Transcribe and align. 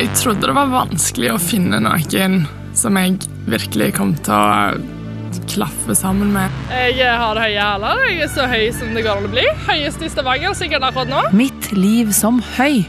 Jeg 0.00 0.14
trodde 0.16 0.48
det 0.48 0.52
var 0.56 0.70
vanskelig 0.72 1.28
å 1.34 1.40
finne 1.42 1.76
noen 1.84 2.38
som 2.72 2.96
jeg 2.96 3.18
virkelig 3.52 3.90
kom 3.98 4.14
til 4.24 4.32
å 4.32 5.40
klaffe 5.52 5.92
sammen 5.98 6.30
med. 6.32 6.54
Jeg 6.96 7.18
har 7.20 7.36
høye 7.36 7.66
hæler. 7.66 8.00
Jeg 8.08 8.22
er 8.24 8.30
så 8.32 8.46
høy 8.48 8.70
som 8.72 8.94
det 8.96 9.02
går 9.04 9.20
an 9.20 9.28
å 9.28 9.32
bli. 9.34 9.44
Høyest 9.66 10.00
i 10.00 10.08
Stavanger 10.08 10.56
sikkert 10.56 10.88
akkurat 10.88 11.12
nå. 11.12 11.26
Mitt 11.36 11.68
liv 11.76 12.14
som 12.16 12.40
høy. 12.54 12.80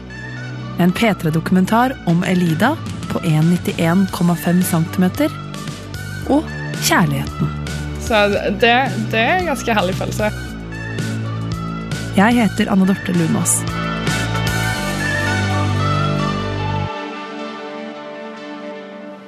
En 0.80 0.96
P3-dokumentar 0.96 1.98
om 2.08 2.24
Elida 2.24 2.78
på 3.12 3.20
1,91,5 3.28 4.64
cm. 4.72 5.12
Og 6.32 6.48
kjærligheten. 6.88 7.52
Så 8.08 8.24
det, 8.64 8.76
det 9.12 9.28
er 9.28 9.38
en 9.42 9.52
ganske 9.52 9.80
herlig 9.82 10.00
følelse. 10.00 10.32
Jeg 12.16 12.40
heter 12.40 12.72
Anne 12.72 12.88
Dorte 12.88 13.20
Lunås. 13.20 13.60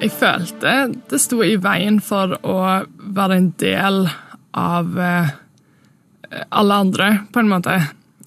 Jeg 0.03 0.11
følte 0.11 0.71
det 1.07 1.17
sto 1.23 1.37
i 1.45 1.53
veien 1.63 2.01
for 2.03 2.33
å 2.43 2.55
være 3.15 3.35
en 3.39 3.45
del 3.61 4.01
av 4.59 4.97
eh, 4.99 5.29
alle 6.51 6.79
andre, 6.83 7.05
på 7.31 7.39
en 7.39 7.51
måte. 7.53 7.75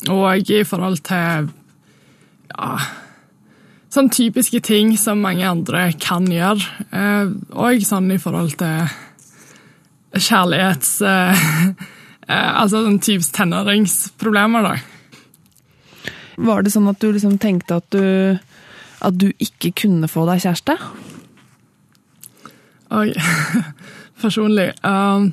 Og 0.08 0.48
i 0.54 0.62
forhold 0.64 1.02
til 1.04 1.50
ja, 2.54 2.70
sånn 3.92 4.08
typiske 4.08 4.62
ting 4.64 4.94
som 4.96 5.20
mange 5.20 5.44
andre 5.44 5.90
kan 6.00 6.24
gjøre. 6.32 6.64
Eh, 6.88 7.34
og 7.52 7.84
sånn 7.84 8.08
i 8.14 8.20
forhold 8.22 8.56
til 8.62 8.88
kjærlighets... 10.16 10.94
Eh, 11.04 11.42
altså 12.62 12.86
sånn 12.86 13.02
typisk 13.04 13.36
tenåringsproblemer, 13.36 14.70
da. 14.70 16.14
Var 16.40 16.64
det 16.64 16.72
sånn 16.72 16.88
at 16.88 17.04
du 17.04 17.10
liksom 17.10 17.36
tenkte 17.42 17.82
at 17.82 17.92
du, 17.92 18.40
at 19.04 19.20
du 19.20 19.28
ikke 19.36 19.74
kunne 19.84 20.08
få 20.08 20.24
deg 20.30 20.40
kjæreste? 20.46 20.78
Oi. 22.90 23.12
Personlig 24.22 24.70
um, 24.86 25.32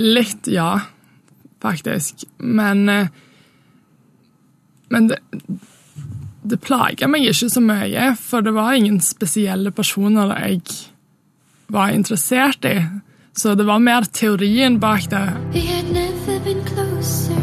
Litt, 0.00 0.48
ja. 0.48 0.80
Faktisk. 1.60 2.24
Men 2.38 2.88
uh, 2.88 3.06
Men 4.90 5.08
det, 5.08 5.18
det 6.42 6.58
plager 6.66 7.06
meg 7.10 7.28
ikke 7.30 7.50
så 7.52 7.62
mye, 7.62 8.08
for 8.18 8.42
det 8.42 8.54
var 8.56 8.74
ingen 8.74 8.98
spesielle 9.04 9.70
personer 9.70 10.32
jeg 10.34 10.62
var 11.70 11.94
interessert 11.94 12.66
i. 12.66 12.74
Så 13.38 13.54
det 13.54 13.68
var 13.68 13.78
mer 13.78 14.08
teorien 14.10 14.80
bak 14.82 15.06
det. 15.10 15.28
He 15.54 15.62
had 15.68 15.92
never 15.94 16.40
been 16.44 16.64
closer. 16.66 17.38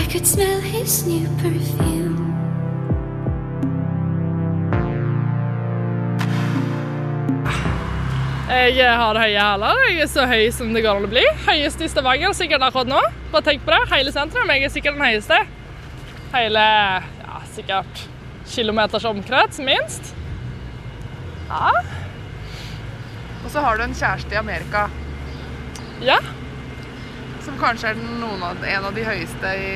I 0.00 0.06
could 0.08 0.26
smell 0.26 0.60
his 0.60 1.04
new 1.06 1.28
perfume. 1.42 2.19
Jeg 8.50 8.94
har 8.98 9.14
høye 9.14 9.38
hæler. 9.38 9.80
Jeg 9.86 10.00
er 10.02 10.08
så 10.10 10.24
høy 10.26 10.48
som 10.50 10.72
det 10.74 10.82
går 10.82 10.98
an 10.98 11.06
å 11.06 11.10
bli. 11.10 11.22
Høyest 11.46 11.82
i 11.84 11.88
Stavanger 11.90 12.32
sikkert 12.34 12.64
akkurat 12.66 12.88
nå. 12.90 12.98
Bare 13.30 13.46
tenk 13.46 13.62
på 13.62 13.70
det. 13.70 13.78
Hele 13.92 14.10
sentrum. 14.10 14.50
Jeg 14.50 14.66
er 14.66 14.72
sikkert 14.74 14.96
den 14.96 15.04
høyeste. 15.06 15.38
Hele 16.32 16.64
ja, 16.64 17.42
sikkert 17.54 18.02
kilometers 18.50 19.06
omkrets, 19.06 19.62
minst. 19.62 20.10
Ja. 21.46 21.70
Og 23.44 23.48
så 23.54 23.62
har 23.62 23.78
du 23.78 23.86
en 23.86 23.94
kjæreste 23.94 24.34
i 24.34 24.38
Amerika 24.42 24.88
ja. 26.02 26.18
som 27.44 27.56
kanskje 27.60 27.94
er 27.94 28.02
noen 28.02 28.42
av, 28.50 28.62
en 28.66 28.86
av 28.90 28.94
de 28.98 29.06
høyeste 29.06 29.54
i 29.62 29.74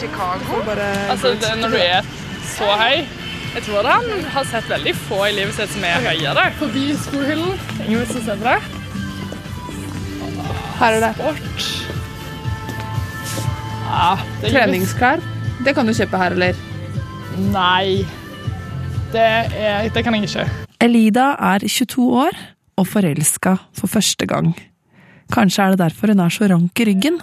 Chicago. 0.00 0.62
Altså, 0.64 1.36
det, 1.36 1.52
når 1.60 1.76
du 1.76 1.82
er 1.84 2.14
så 2.56 2.72
høy 2.80 3.21
Jeg 3.52 3.66
tror 3.66 3.84
han 3.84 4.06
har 4.32 4.46
sett 4.48 4.68
veldig 4.70 4.92
få 4.96 5.18
i 5.28 5.32
livet 5.36 5.52
sitt 5.58 5.72
som 5.74 5.84
er 5.84 6.00
høyere. 6.06 6.46
Forbi 6.56 6.86
skohyllen. 6.96 7.58
Ingen 7.84 8.06
som 8.08 8.22
ser 8.24 8.38
det. 8.40 8.54
Her 10.78 10.96
er 10.96 11.02
det 11.04 11.10
Sport. 11.18 11.66
Ja, 13.92 14.14
det 14.40 14.52
treningsklær. 14.54 15.20
Det 15.62 15.74
kan 15.76 15.86
du 15.86 15.92
kjøpe 15.92 16.20
her, 16.22 16.32
eller? 16.32 16.56
Nei. 17.52 18.06
Det, 19.12 19.20
er, 19.20 19.90
det 19.92 20.00
kan 20.04 20.16
jeg 20.16 20.30
ikke. 20.30 20.46
Elida 20.82 21.34
er 21.52 21.66
22 21.68 22.06
år 22.22 22.38
og 22.80 22.88
forelska 22.88 23.58
for 23.76 23.92
første 23.92 24.26
gang. 24.26 24.54
Kanskje 25.32 25.66
er 25.66 25.74
det 25.74 25.82
derfor 25.84 26.14
hun 26.14 26.24
er 26.24 26.32
så 26.32 26.48
rank 26.48 26.80
i 26.80 26.86
ryggen. 26.88 27.20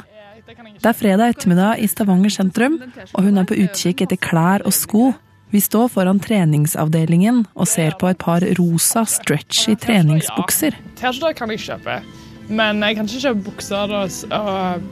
Det 0.79 0.91
er 0.91 0.97
fredag 0.97 1.33
ettermiddag 1.33 1.81
i 1.81 1.89
Stavanger 1.89 2.31
sentrum, 2.33 2.77
og 3.13 3.25
hun 3.25 3.41
er 3.41 3.49
på 3.49 3.57
utkikk 3.65 4.05
etter 4.05 4.21
klær 4.21 4.63
og 4.65 4.77
sko. 4.77 5.09
Vi 5.51 5.61
står 5.61 5.87
foran 5.89 6.19
treningsavdelingen 6.21 7.43
og 7.57 7.67
ser 7.67 7.95
på 7.99 8.09
et 8.11 8.19
par 8.21 8.43
rosa 8.59 9.01
stretchy 9.09 9.73
treningsbukser. 9.81 10.75
T-skjorter 10.99 11.33
kan 11.39 11.49
jeg 11.55 11.63
kjøpe, 11.63 11.95
men 12.53 12.83
jeg 12.85 12.99
kan 12.99 13.09
ikke 13.09 13.23
kjøpe 13.23 13.45
bukser. 13.47 13.95
Og, 13.95 14.83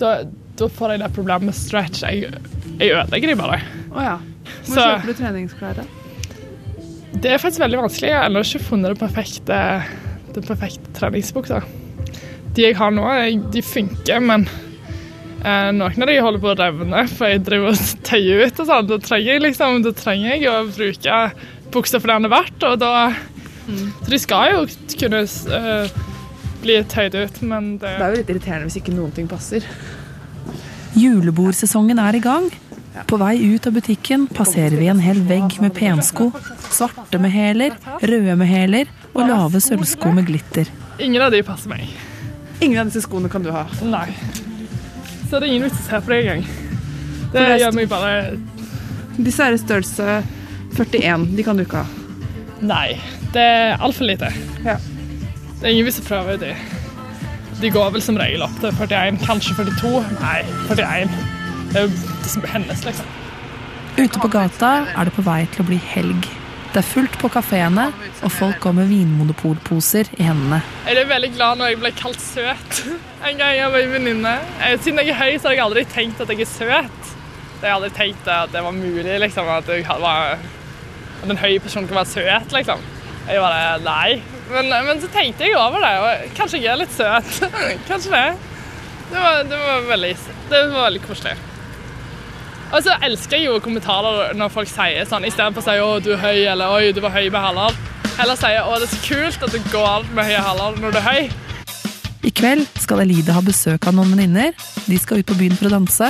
da, 0.00 0.12
da 0.56 0.68
får 0.78 0.94
jeg 0.94 1.02
det 1.04 1.10
problemet 1.16 1.50
med 1.50 1.58
stretch. 1.58 2.00
Jeg, 2.06 2.32
jeg 2.80 2.94
ødelegger 2.96 3.34
de 3.34 3.36
bare. 3.42 3.60
Oh, 3.92 4.00
ja. 4.02 4.16
Hvor 4.64 4.72
Så- 4.74 4.88
kjøper 4.88 5.06
du 5.12 5.20
treningsklær. 5.20 5.84
Det 7.14 7.30
er 7.30 7.38
faktisk 7.38 7.60
veldig 7.62 7.78
vanskelig. 7.84 8.08
Jeg 8.10 8.18
har 8.18 8.26
ennå 8.30 8.40
ikke 8.42 8.64
funnet 8.64 8.90
den 8.94 8.98
perfekte, 9.04 9.58
den 10.34 10.42
perfekte 10.48 10.92
treningsbuksa. 10.96 11.60
De 12.56 12.62
jeg 12.68 12.76
har 12.78 12.90
nå, 12.94 13.04
de 13.52 13.62
funker, 13.62 14.20
men 14.20 14.48
noen 15.44 16.04
av 16.04 16.08
de 16.08 16.16
holder 16.24 16.40
på 16.40 16.50
å 16.52 16.56
revne, 16.56 17.04
for 17.12 17.28
jeg 17.28 17.42
driver 17.44 17.74
og 17.74 18.00
tøyer 18.08 18.46
ut 18.46 18.62
og 18.62 18.70
sånn. 18.70 18.88
Da 18.88 18.98
trenger 19.04 19.30
jeg 19.34 19.44
liksom, 19.44 19.82
da 19.84 19.92
trenger 19.96 20.30
jeg 20.32 20.48
å 20.48 20.56
bruke 20.70 21.20
buksa 21.74 22.00
for 22.00 22.10
det 22.10 22.18
den 22.18 22.28
er 22.30 22.34
verdt, 22.34 22.66
og 22.68 22.80
da 22.82 22.92
Så 23.64 24.10
de 24.12 24.18
skal 24.20 24.50
jo 24.52 24.64
kunne 25.00 25.22
uh, 25.24 25.94
bli 26.60 26.74
tøyd 26.88 27.14
ut, 27.16 27.38
men 27.48 27.78
det 27.80 27.94
Det 27.96 28.04
er 28.04 28.10
jo 28.10 28.20
litt 28.20 28.32
irriterende 28.34 28.68
hvis 28.68 28.80
ikke 28.82 28.96
noen 28.96 29.14
ting 29.16 29.28
passer. 29.28 29.64
Julebordsesongen 30.94 31.98
er 31.98 32.18
i 32.18 32.22
gang. 32.24 32.50
På 33.10 33.16
vei 33.18 33.34
ut 33.42 33.66
av 33.66 33.74
butikken 33.74 34.28
passerer 34.30 34.76
vi 34.78 34.86
en 34.92 35.00
hel 35.02 35.24
vegg 35.26 35.56
med 35.64 35.74
pensko. 35.74 36.28
Svarte 36.70 37.18
med 37.18 37.34
hæler, 37.34 37.74
røde 38.04 38.36
med 38.38 38.46
hæler 38.46 38.92
og 39.14 39.24
lave 39.26 39.60
sølvsko 39.64 40.12
med 40.14 40.28
glitter. 40.28 40.70
Ingen 41.02 41.24
av 41.24 41.34
de 41.34 41.42
passer 41.42 41.72
meg. 41.72 41.88
Ingen 42.62 42.84
av 42.84 42.92
disse 42.92 43.02
skoene 43.08 43.32
kan 43.32 43.42
du 43.42 43.50
ha. 43.50 43.66
Nei. 43.82 44.06
Så 45.28 45.40
det 45.40 45.48
er 45.48 45.52
ingen 45.52 45.66
vits 45.66 45.80
i 45.80 45.84
å 45.84 45.88
se 45.88 46.00
på 46.04 46.12
det 46.12 46.20
engang. 46.22 46.46
Det 47.34 47.42
det 47.42 47.58
gjør 47.60 47.74
meg 47.74 47.88
bare 47.90 48.12
Disse 49.16 49.46
er 49.46 49.54
i 49.54 49.58
størrelse 49.58 50.18
41. 50.74 51.28
De 51.38 51.44
kan 51.46 51.58
du 51.58 51.64
ikke 51.64 51.82
ha. 51.82 51.86
Nei. 52.64 52.96
Det 53.34 53.42
er 53.42 53.82
altfor 53.82 54.08
lite. 54.08 54.30
Ja. 54.64 54.76
Det 55.58 55.68
er 55.68 55.72
ingen 55.74 55.86
vits 55.88 56.00
i 56.00 56.04
å 56.04 56.08
prøve 56.08 56.36
de. 56.42 56.52
De 57.60 57.70
går 57.70 57.92
vel 57.94 58.02
som 58.02 58.18
regel 58.18 58.42
opp 58.44 58.54
til 58.60 58.74
41, 58.74 59.20
kanskje 59.24 59.54
42. 59.58 60.02
Nei, 60.18 60.40
41. 60.70 61.14
Det 61.70 61.78
er 61.80 61.86
jo 61.86 61.92
det 61.94 62.30
som 62.30 62.46
hennes, 62.50 62.84
liksom. 62.86 63.12
Ute 63.94 64.18
på 64.18 64.30
gata 64.30 64.72
er 64.90 65.06
det 65.06 65.14
på 65.14 65.22
vei 65.26 65.44
til 65.54 65.62
å 65.62 65.68
bli 65.68 65.78
helg. 65.94 66.26
Det 66.74 66.80
er 66.80 66.86
fullt 66.90 67.14
på 67.20 67.28
kafeene, 67.30 67.84
og 68.26 68.32
folk 68.34 68.56
går 68.64 68.72
med 68.74 68.88
vinmonopolposer 68.90 70.08
i 70.18 70.24
hendene. 70.26 70.56
Jeg 70.88 70.98
er 71.04 71.06
veldig 71.06 71.28
glad 71.36 71.60
når 71.60 71.70
jeg 71.70 71.78
ble 71.84 71.92
kalt 71.94 72.18
søt 72.18 72.80
en 73.28 73.38
gang 73.38 73.60
av 73.62 73.76
en 73.78 73.92
venninne. 73.92 74.32
Eh, 74.58 74.74
Siden 74.82 74.98
jeg 74.98 75.12
er 75.12 75.20
høy, 75.20 75.36
så 75.38 75.52
har 75.52 75.54
jeg 75.54 75.62
aldri 75.68 75.84
tenkt 75.92 76.24
at 76.24 76.32
jeg 76.34 76.42
er 76.42 76.50
søt. 76.50 77.12
Jeg 77.60 77.68
har 77.68 77.76
aldri 77.76 77.92
tenkt 77.94 78.26
at 78.26 78.50
det 78.50 78.64
var 78.66 78.74
mulig, 78.74 79.06
liksom, 79.22 79.52
at, 79.54 79.70
jeg 79.70 79.86
var, 79.86 80.34
at 81.22 81.30
en 81.30 81.42
høy 81.44 81.54
person 81.62 81.86
kan 81.86 82.00
være 82.00 82.10
søt, 82.10 82.58
liksom. 82.58 82.82
Jeg 83.28 83.40
bare 83.46 83.78
nei. 83.86 84.18
Men, 84.50 84.74
men 84.90 85.00
så 85.00 85.14
tenkte 85.14 85.46
jeg 85.46 85.54
over 85.56 85.78
det, 85.78 85.94
og 86.02 86.36
kanskje 86.40 86.58
jeg 86.58 86.74
er 86.74 86.82
litt 86.82 86.98
søt. 86.98 87.38
kanskje 87.88 88.18
det. 88.18 88.26
Det 89.14 89.22
var, 89.22 89.44
det 89.46 89.62
var, 89.62 89.86
veldig, 89.94 90.14
det 90.50 90.66
var 90.74 90.88
veldig 90.90 91.06
koselig. 91.06 91.38
Og 92.74 92.82
så 92.82 92.96
elsker 93.06 93.38
jeg 93.38 93.46
jo 93.46 93.60
kommentarer 93.62 94.32
når 94.34 94.50
folk 94.50 94.66
sier 94.66 95.06
sånn, 95.06 95.22
istedenfor 95.28 95.62
å 95.62 95.64
si 95.64 95.74
'å, 95.78 95.90
du 96.02 96.08
er 96.16 96.22
høy', 96.24 96.46
eller 96.50 96.72
'oi, 96.74 96.90
du 96.90 97.00
var 97.00 97.12
høy 97.14 97.30
med 97.30 97.38
hæler'. 97.38 97.76
Heller 98.18 98.34
sier 98.34 98.66
'å, 98.66 98.78
det 98.80 98.88
er 98.88 98.96
så 98.96 99.02
kult 99.06 99.42
at 99.46 99.52
det 99.52 99.62
går 99.70 100.08
med 100.10 100.24
høye 100.26 100.42
hæler 100.42 100.80
når 100.82 100.90
du 100.90 100.98
er 100.98 101.06
høy'. 101.06 101.32
I 102.24 102.30
kveld 102.34 102.66
skal 102.82 103.04
Elide 103.04 103.32
ha 103.32 103.40
besøk 103.40 103.86
av 103.86 103.94
noen 103.94 104.10
venninner. 104.16 104.58
De 104.88 104.98
skal 104.98 105.18
ut 105.18 105.26
på 105.26 105.38
byen 105.38 105.54
for 105.54 105.68
å 105.68 105.74
danse. 105.76 106.08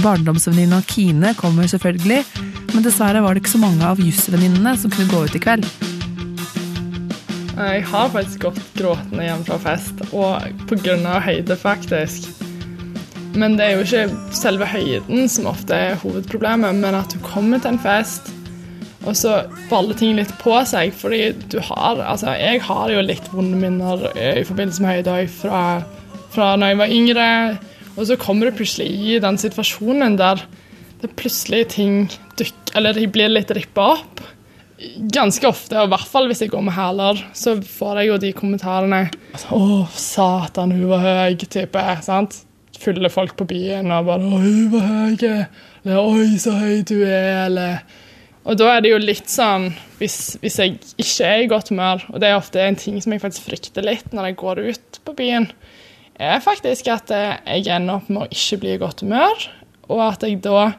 Barndomsvenninna 0.00 0.80
Kine 0.88 1.34
kommer 1.34 1.68
selvfølgelig, 1.68 2.24
men 2.72 2.82
dessverre 2.82 3.20
var 3.20 3.34
det 3.34 3.42
ikke 3.42 3.58
så 3.58 3.60
mange 3.60 3.84
av 3.84 4.00
jusvenninnene 4.00 4.78
som 4.78 4.90
kunne 4.90 5.12
gå 5.12 5.24
ut 5.26 5.36
i 5.36 5.44
kveld. 5.44 5.68
Jeg 7.56 7.84
har 7.84 8.08
faktisk 8.08 8.48
gått 8.48 8.64
gråtende 8.76 9.28
hjem 9.28 9.44
fra 9.44 9.58
fest, 9.58 10.00
og 10.12 10.40
pga. 10.68 11.20
høyde, 11.20 11.56
faktisk. 11.56 12.45
Men 13.36 13.58
det 13.58 13.66
er 13.66 13.76
jo 13.76 13.84
ikke 13.84 14.32
selve 14.36 14.68
høyden 14.70 15.28
som 15.28 15.48
ofte 15.50 15.76
er 15.76 16.00
hovedproblemet, 16.00 16.78
men 16.80 16.96
at 16.96 17.12
du 17.12 17.20
kommer 17.24 17.60
til 17.60 17.74
en 17.74 17.82
fest, 17.82 18.30
og 19.06 19.14
så 19.18 19.42
baller 19.70 19.98
ting 19.98 20.16
litt 20.18 20.32
på 20.40 20.56
seg. 20.66 20.94
Fordi 20.96 21.30
du 21.52 21.60
har 21.62 22.00
Altså, 22.02 22.32
jeg 22.40 22.62
har 22.66 22.90
jo 22.90 23.04
litt 23.04 23.28
vonde 23.32 23.58
minner 23.60 24.08
i 24.16 24.44
forbindelse 24.46 24.82
med 24.82 24.96
høyde 24.96 25.18
fra, 25.30 25.64
fra 26.34 26.54
når 26.58 26.72
jeg 26.72 26.80
var 26.80 26.94
yngre. 26.96 27.28
Og 27.96 28.08
så 28.08 28.16
kommer 28.20 28.48
du 28.48 28.58
plutselig 28.58 28.88
i 28.90 29.20
den 29.22 29.38
situasjonen 29.40 30.18
der 30.18 30.42
det 31.02 31.12
plutselig 31.16 31.68
ting 31.76 32.06
dukker 32.38 32.76
Eller 32.76 32.96
de 32.96 33.06
blir 33.08 33.30
litt 33.32 33.52
rippa 33.56 33.92
opp. 33.94 34.20
Ganske 35.12 35.48
ofte, 35.48 35.78
og 35.80 35.88
i 35.88 35.92
hvert 35.94 36.08
fall 36.10 36.26
hvis 36.28 36.42
jeg 36.44 36.50
går 36.52 36.66
med 36.66 36.76
hæler, 36.76 37.22
så 37.32 37.54
får 37.64 38.02
jeg 38.02 38.10
jo 38.10 38.18
de 38.20 38.32
kommentarene 38.36 38.98
Å, 39.56 39.60
satan, 39.96 40.74
hun 40.76 40.90
var 40.90 41.00
høy, 41.06 41.38
type. 41.40 41.84
sant? 42.04 42.42
Fulle 42.80 43.10
folk 43.12 43.36
på 43.38 43.46
byen 43.48 43.90
og 43.94 44.08
bare 44.08 44.30
hun 44.32 44.72
var 44.72 44.84
høy', 44.86 45.46
eller 45.84 46.00
'Oi, 46.02 46.38
så 46.38 46.52
høy 46.58 46.82
du 46.82 47.02
er', 47.02 47.46
eller 47.46 47.78
Og 48.46 48.54
da 48.58 48.76
er 48.76 48.80
det 48.80 48.92
jo 48.92 48.98
litt 49.02 49.26
sånn 49.26 49.72
hvis, 49.98 50.36
hvis 50.38 50.58
jeg 50.60 50.78
ikke 51.02 51.24
er 51.26 51.40
i 51.42 51.48
godt 51.50 51.72
humør, 51.72 52.04
og 52.12 52.20
det 52.20 52.28
er 52.28 52.36
ofte 52.36 52.60
en 52.62 52.76
ting 52.76 53.00
som 53.02 53.12
jeg 53.12 53.20
faktisk 53.20 53.48
frykter 53.48 53.82
litt 53.82 54.12
når 54.14 54.28
jeg 54.28 54.36
går 54.36 54.60
ut 54.70 55.00
på 55.04 55.14
byen, 55.18 55.48
er 56.14 56.38
faktisk 56.40 56.86
at 56.88 57.10
jeg 57.10 57.66
ender 57.66 57.96
opp 57.98 58.08
med 58.08 58.22
å 58.22 58.30
ikke 58.30 58.60
bli 58.62 58.74
i 58.76 58.78
godt 58.78 59.02
humør, 59.02 59.48
og 59.88 60.02
at 60.12 60.22
jeg 60.22 60.38
da 60.44 60.76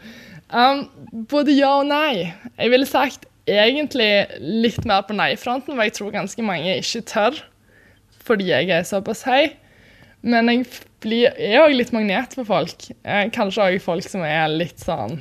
Um, 0.53 0.85
både 1.29 1.57
ja 1.57 1.73
og 1.79 1.89
nei. 1.89 2.33
Jeg 2.57 2.73
ville 2.73 2.89
sagt 2.89 3.25
egentlig 3.49 4.11
litt 4.41 4.85
mer 4.89 5.05
på 5.07 5.17
nei-fronten, 5.17 5.73
for 5.73 5.85
jeg 5.87 5.97
tror 5.97 6.13
ganske 6.19 6.45
mange 6.45 6.77
ikke 6.77 7.05
tør 7.15 7.43
fordi 8.23 8.53
jeg 8.53 8.69
er 8.71 8.85
såpass 8.87 9.25
høy. 9.27 9.49
Men 10.23 10.47
jeg 10.47 10.67
blir, 11.03 11.33
er 11.38 11.61
òg 11.63 11.75
litt 11.75 11.94
magnet 11.95 12.35
for 12.38 12.47
folk. 12.47 12.88
Eh, 13.03 13.27
kanskje 13.35 13.67
òg 13.67 13.83
folk 13.83 14.07
som 14.07 14.23
er 14.27 14.47
litt 14.51 14.81
sånn 14.83 15.19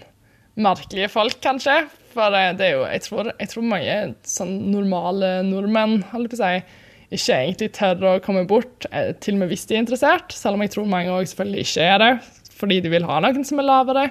merkelige 0.60 1.10
folk, 1.12 1.38
kanskje. 1.44 1.82
For 2.12 2.32
det, 2.32 2.44
det 2.60 2.68
er 2.68 2.74
jo, 2.76 2.84
jeg 2.88 3.04
tror, 3.06 3.32
jeg 3.38 3.50
tror 3.52 3.68
mange 3.70 3.98
sånn 4.28 4.56
normale 4.72 5.34
nordmenn 5.48 6.02
holder 6.12 6.32
på 6.32 6.38
å 6.38 6.42
si, 6.42 6.80
ikke 7.12 7.38
egentlig 7.38 7.72
tør 7.76 8.06
å 8.08 8.12
komme 8.24 8.44
bort, 8.48 8.86
eh, 8.90 9.12
til 9.20 9.36
og 9.36 9.42
med 9.42 9.52
hvis 9.52 9.66
de 9.68 9.76
er 9.76 9.84
interessert. 9.84 10.32
Selv 10.36 10.58
om 10.58 10.64
jeg 10.64 10.74
tror 10.74 10.88
mange 10.92 11.12
òg 11.12 11.28
selvfølgelig 11.30 11.66
ikke 11.66 11.88
er 11.88 11.98
det, 12.02 12.12
fordi 12.56 12.80
de 12.84 12.92
vil 12.92 13.08
ha 13.08 13.18
noen 13.24 13.44
som 13.48 13.60
er 13.60 13.68
lavere. 13.68 14.06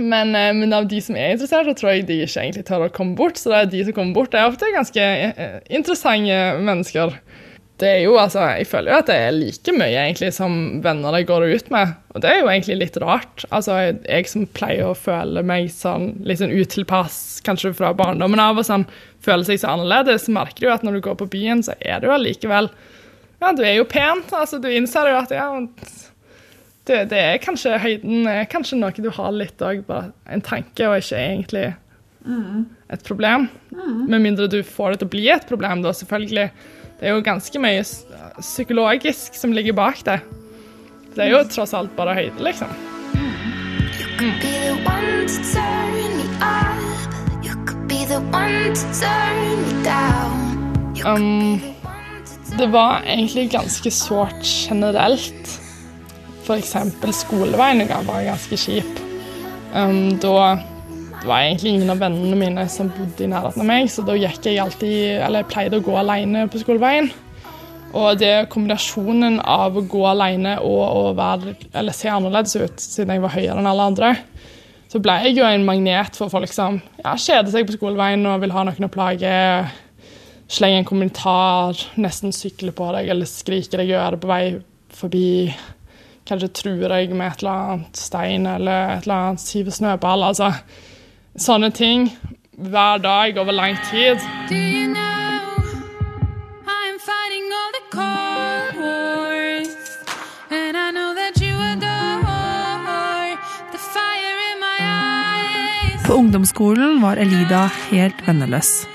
Men, 0.00 0.34
eh, 0.34 0.52
men 0.56 0.72
av 0.72 0.88
de 0.88 1.00
som 1.04 1.16
er 1.16 1.34
interessert, 1.34 1.68
så 1.68 1.76
tror 1.78 1.92
jeg 1.92 2.06
de 2.08 2.22
ikke 2.24 2.40
egentlig 2.42 2.64
tør 2.66 2.86
å 2.88 2.92
komme 2.94 3.16
bort. 3.18 3.38
Så 3.38 3.52
det 3.52 3.58
er 3.58 3.72
de 3.74 3.84
som 3.86 3.96
kommer 3.98 4.16
bort, 4.16 4.32
det 4.32 4.40
er 4.40 4.50
ofte 4.50 4.72
ganske 4.74 5.02
eh, 5.02 5.58
interessante 5.70 6.38
mennesker. 6.62 7.18
Det 7.82 7.88
er 7.90 8.02
jo, 8.04 8.12
altså, 8.20 8.44
Jeg 8.60 8.68
føler 8.70 8.92
jo 8.92 8.98
at 9.00 9.08
det 9.10 9.16
er 9.18 9.34
like 9.34 9.72
mye 9.74 9.98
egentlig 10.04 10.28
som 10.36 10.52
venner 10.84 11.16
jeg 11.18 11.26
går 11.26 11.48
ut 11.50 11.70
med. 11.74 11.94
Og 12.14 12.22
det 12.22 12.30
er 12.30 12.38
jo 12.38 12.50
egentlig 12.52 12.76
litt 12.78 12.98
rart. 13.02 13.42
Altså, 13.50 13.74
Jeg, 13.80 13.96
jeg 14.06 14.28
som 14.30 14.44
pleier 14.54 14.86
å 14.92 14.94
føle 14.98 15.42
meg 15.46 15.66
sånn 15.74 16.12
litt 16.28 16.38
sånn 16.38 16.54
utilpass, 16.54 17.40
kanskje 17.46 17.72
fra 17.74 17.90
barndommen 17.98 18.42
av, 18.42 18.60
og 18.60 18.68
sånn, 18.68 18.86
føler 19.24 19.48
seg 19.48 19.62
så 19.62 19.72
annerledes, 19.74 20.28
merker 20.30 20.62
du 20.62 20.68
jo 20.68 20.74
at 20.76 20.86
når 20.86 20.98
du 20.98 21.04
går 21.08 21.18
på 21.24 21.30
byen, 21.34 21.62
så 21.66 21.74
er 21.80 22.02
du 22.04 22.10
allikevel 22.14 22.70
Ja, 23.42 23.50
du 23.50 23.64
er 23.66 23.74
jo 23.80 23.88
pen. 23.90 24.22
altså 24.30 24.60
Du 24.62 24.68
innser 24.70 25.10
jo 25.10 25.18
at 25.18 25.34
ja, 25.34 25.48
det, 26.86 26.98
det 27.10 27.18
er 27.18 27.42
kanskje 27.42 27.78
høyden 27.82 28.28
er 28.30 28.46
kanskje 28.50 28.78
noe 28.78 28.94
du 28.94 29.10
har 29.14 29.34
litt 29.34 29.62
òg, 29.62 29.82
bare 29.86 30.12
en 30.30 30.42
tanke, 30.42 30.86
og 30.86 30.98
ikke 31.02 31.18
egentlig 31.18 31.66
et 32.94 33.02
problem. 33.06 33.48
Med 34.06 34.22
mindre 34.22 34.46
du 34.50 34.60
får 34.62 34.94
det 34.94 34.98
til 35.02 35.08
å 35.08 35.12
bli 35.16 35.24
et 35.34 35.46
problem, 35.48 35.82
da, 35.82 35.90
selvfølgelig. 35.94 36.48
Det 37.02 37.08
er 37.10 37.16
jo 37.16 37.22
ganske 37.26 37.58
mye 37.58 37.80
psykologisk 38.38 39.34
som 39.34 39.50
ligger 39.50 39.74
bak 39.74 40.04
det. 40.06 40.20
Det 41.16 41.24
er 41.24 41.32
jo 41.32 41.40
tross 41.50 41.72
alt 41.74 41.90
bare 41.96 42.14
høyde, 42.14 42.38
liksom. 42.46 42.70
Um, 51.02 51.58
det 52.54 52.70
var 52.70 53.02
egentlig 53.02 53.48
ganske 53.50 53.90
sårt 53.90 54.46
generelt. 54.46 55.58
Eksempel 56.54 57.10
skoleveien 57.18 57.82
var 58.06 58.28
ganske 58.30 58.62
kjip. 58.62 59.02
Um, 59.74 60.20
da 60.22 60.54
det 61.22 61.28
var 61.28 61.44
egentlig 61.44 61.70
ingen 61.70 61.90
av 61.92 62.00
vennene 62.02 62.34
mine 62.34 62.62
som 62.66 62.88
bodde 62.90 63.22
i 63.22 63.28
nærheten 63.30 63.62
av 63.62 63.66
meg, 63.68 63.86
så 63.92 64.02
da 64.02 64.16
gikk 64.18 64.48
jeg 64.48 64.58
alltid, 64.58 65.20
eller 65.22 65.44
jeg 65.44 65.52
pleide 65.52 65.78
å 65.78 65.84
gå 65.86 65.94
alene 66.00 66.48
på 66.50 66.58
skoleveien. 66.58 67.12
Og 67.94 68.18
det 68.18 68.48
kombinasjonen 68.50 69.36
av 69.38 69.78
å 69.78 69.84
gå 69.86 70.00
alene 70.08 70.56
og 70.66 70.82
å 70.82 71.04
være, 71.14 71.54
eller 71.78 71.94
se 71.94 72.10
annerledes 72.10 72.56
ut, 72.58 72.82
siden 72.82 73.14
jeg 73.14 73.22
var 73.22 73.34
høyere 73.36 73.54
enn 73.60 73.70
alle 73.70 73.86
andre, 73.92 74.12
så 74.90 74.98
ble 75.04 75.14
jeg 75.22 75.38
jo 75.38 75.46
en 75.46 75.68
magnet 75.68 76.18
for 76.18 76.32
folk 76.32 76.50
som 76.52 76.80
ja, 76.98 77.14
kjeder 77.14 77.54
seg 77.54 77.70
på 77.70 77.78
skoleveien 77.78 78.26
og 78.26 78.42
vil 78.42 78.52
ha 78.56 78.66
noen 78.66 78.88
å 78.88 78.92
plage. 78.92 79.32
Slenge 80.52 80.82
en 80.82 80.88
kommentar, 80.90 81.78
nesten 82.02 82.34
sykle 82.34 82.74
på 82.76 82.90
deg 82.98 83.14
eller 83.14 83.30
skrike 83.30 83.78
deg 83.78 83.94
i 83.94 83.96
øret 83.96 84.20
på 84.20 84.28
vei 84.28 84.44
forbi. 84.92 85.28
Kanskje 86.28 86.50
true 86.58 86.90
deg 86.90 87.14
med 87.14 87.30
et 87.30 87.44
eller 87.44 87.70
annet 87.76 88.02
stein 88.02 88.44
eller 88.50 88.98
et 88.98 89.06
eller 89.06 89.30
annet 89.30 89.44
sive 89.46 89.72
snøball. 89.72 90.26
Altså, 90.28 90.50
sånne 91.38 91.70
ting 91.72 92.10
hver 92.58 92.98
dag 93.02 93.38
over 93.38 93.52
lang 93.52 93.76
tid. 93.90 94.20
You 94.50 94.92
know 94.92 95.40
I'm 96.68 96.98
fighting 97.00 97.46
all 97.58 97.70
the 97.76 97.84
cold 97.90 98.74
wars, 98.82 99.72
and 100.50 100.76
I 100.76 100.90
know 100.92 101.14
that 101.14 101.40
you 101.40 101.54
adore 101.56 103.36
the 103.72 103.78
fire 103.78 104.38
in 104.52 104.60
my 104.60 104.78
eyes. 104.80 106.06
På 106.06 106.12
ungdomsskolen 106.14 107.00
var 107.02 107.16
Elida 107.16 107.70
helt 107.90 108.26
venneløs. 108.26 108.86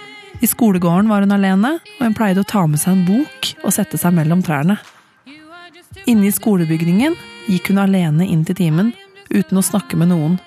I 0.41 0.48
skolegården 0.48 1.10
var 1.10 1.25
hun 1.25 1.32
alene, 1.32 1.79
og 1.98 2.06
hun 2.06 2.13
pleide 2.13 2.44
å 2.44 2.48
ta 2.48 2.67
med 2.70 2.79
seg 2.79 2.94
en 2.94 3.06
bok 3.08 3.56
og 3.63 3.74
sette 3.74 3.98
seg 3.98 4.13
mellom 4.13 4.44
trærne. 4.46 4.77
Inne 6.08 6.29
i 6.29 6.32
skolebygningen 6.32 7.17
gikk 7.50 7.72
hun 7.72 7.82
alene 7.82 8.27
inn 8.29 8.46
til 8.46 8.56
timen, 8.56 8.94
uten 9.34 9.58
å 9.58 9.65
snakke 9.65 9.98
med 9.98 10.13
noen. 10.13 10.38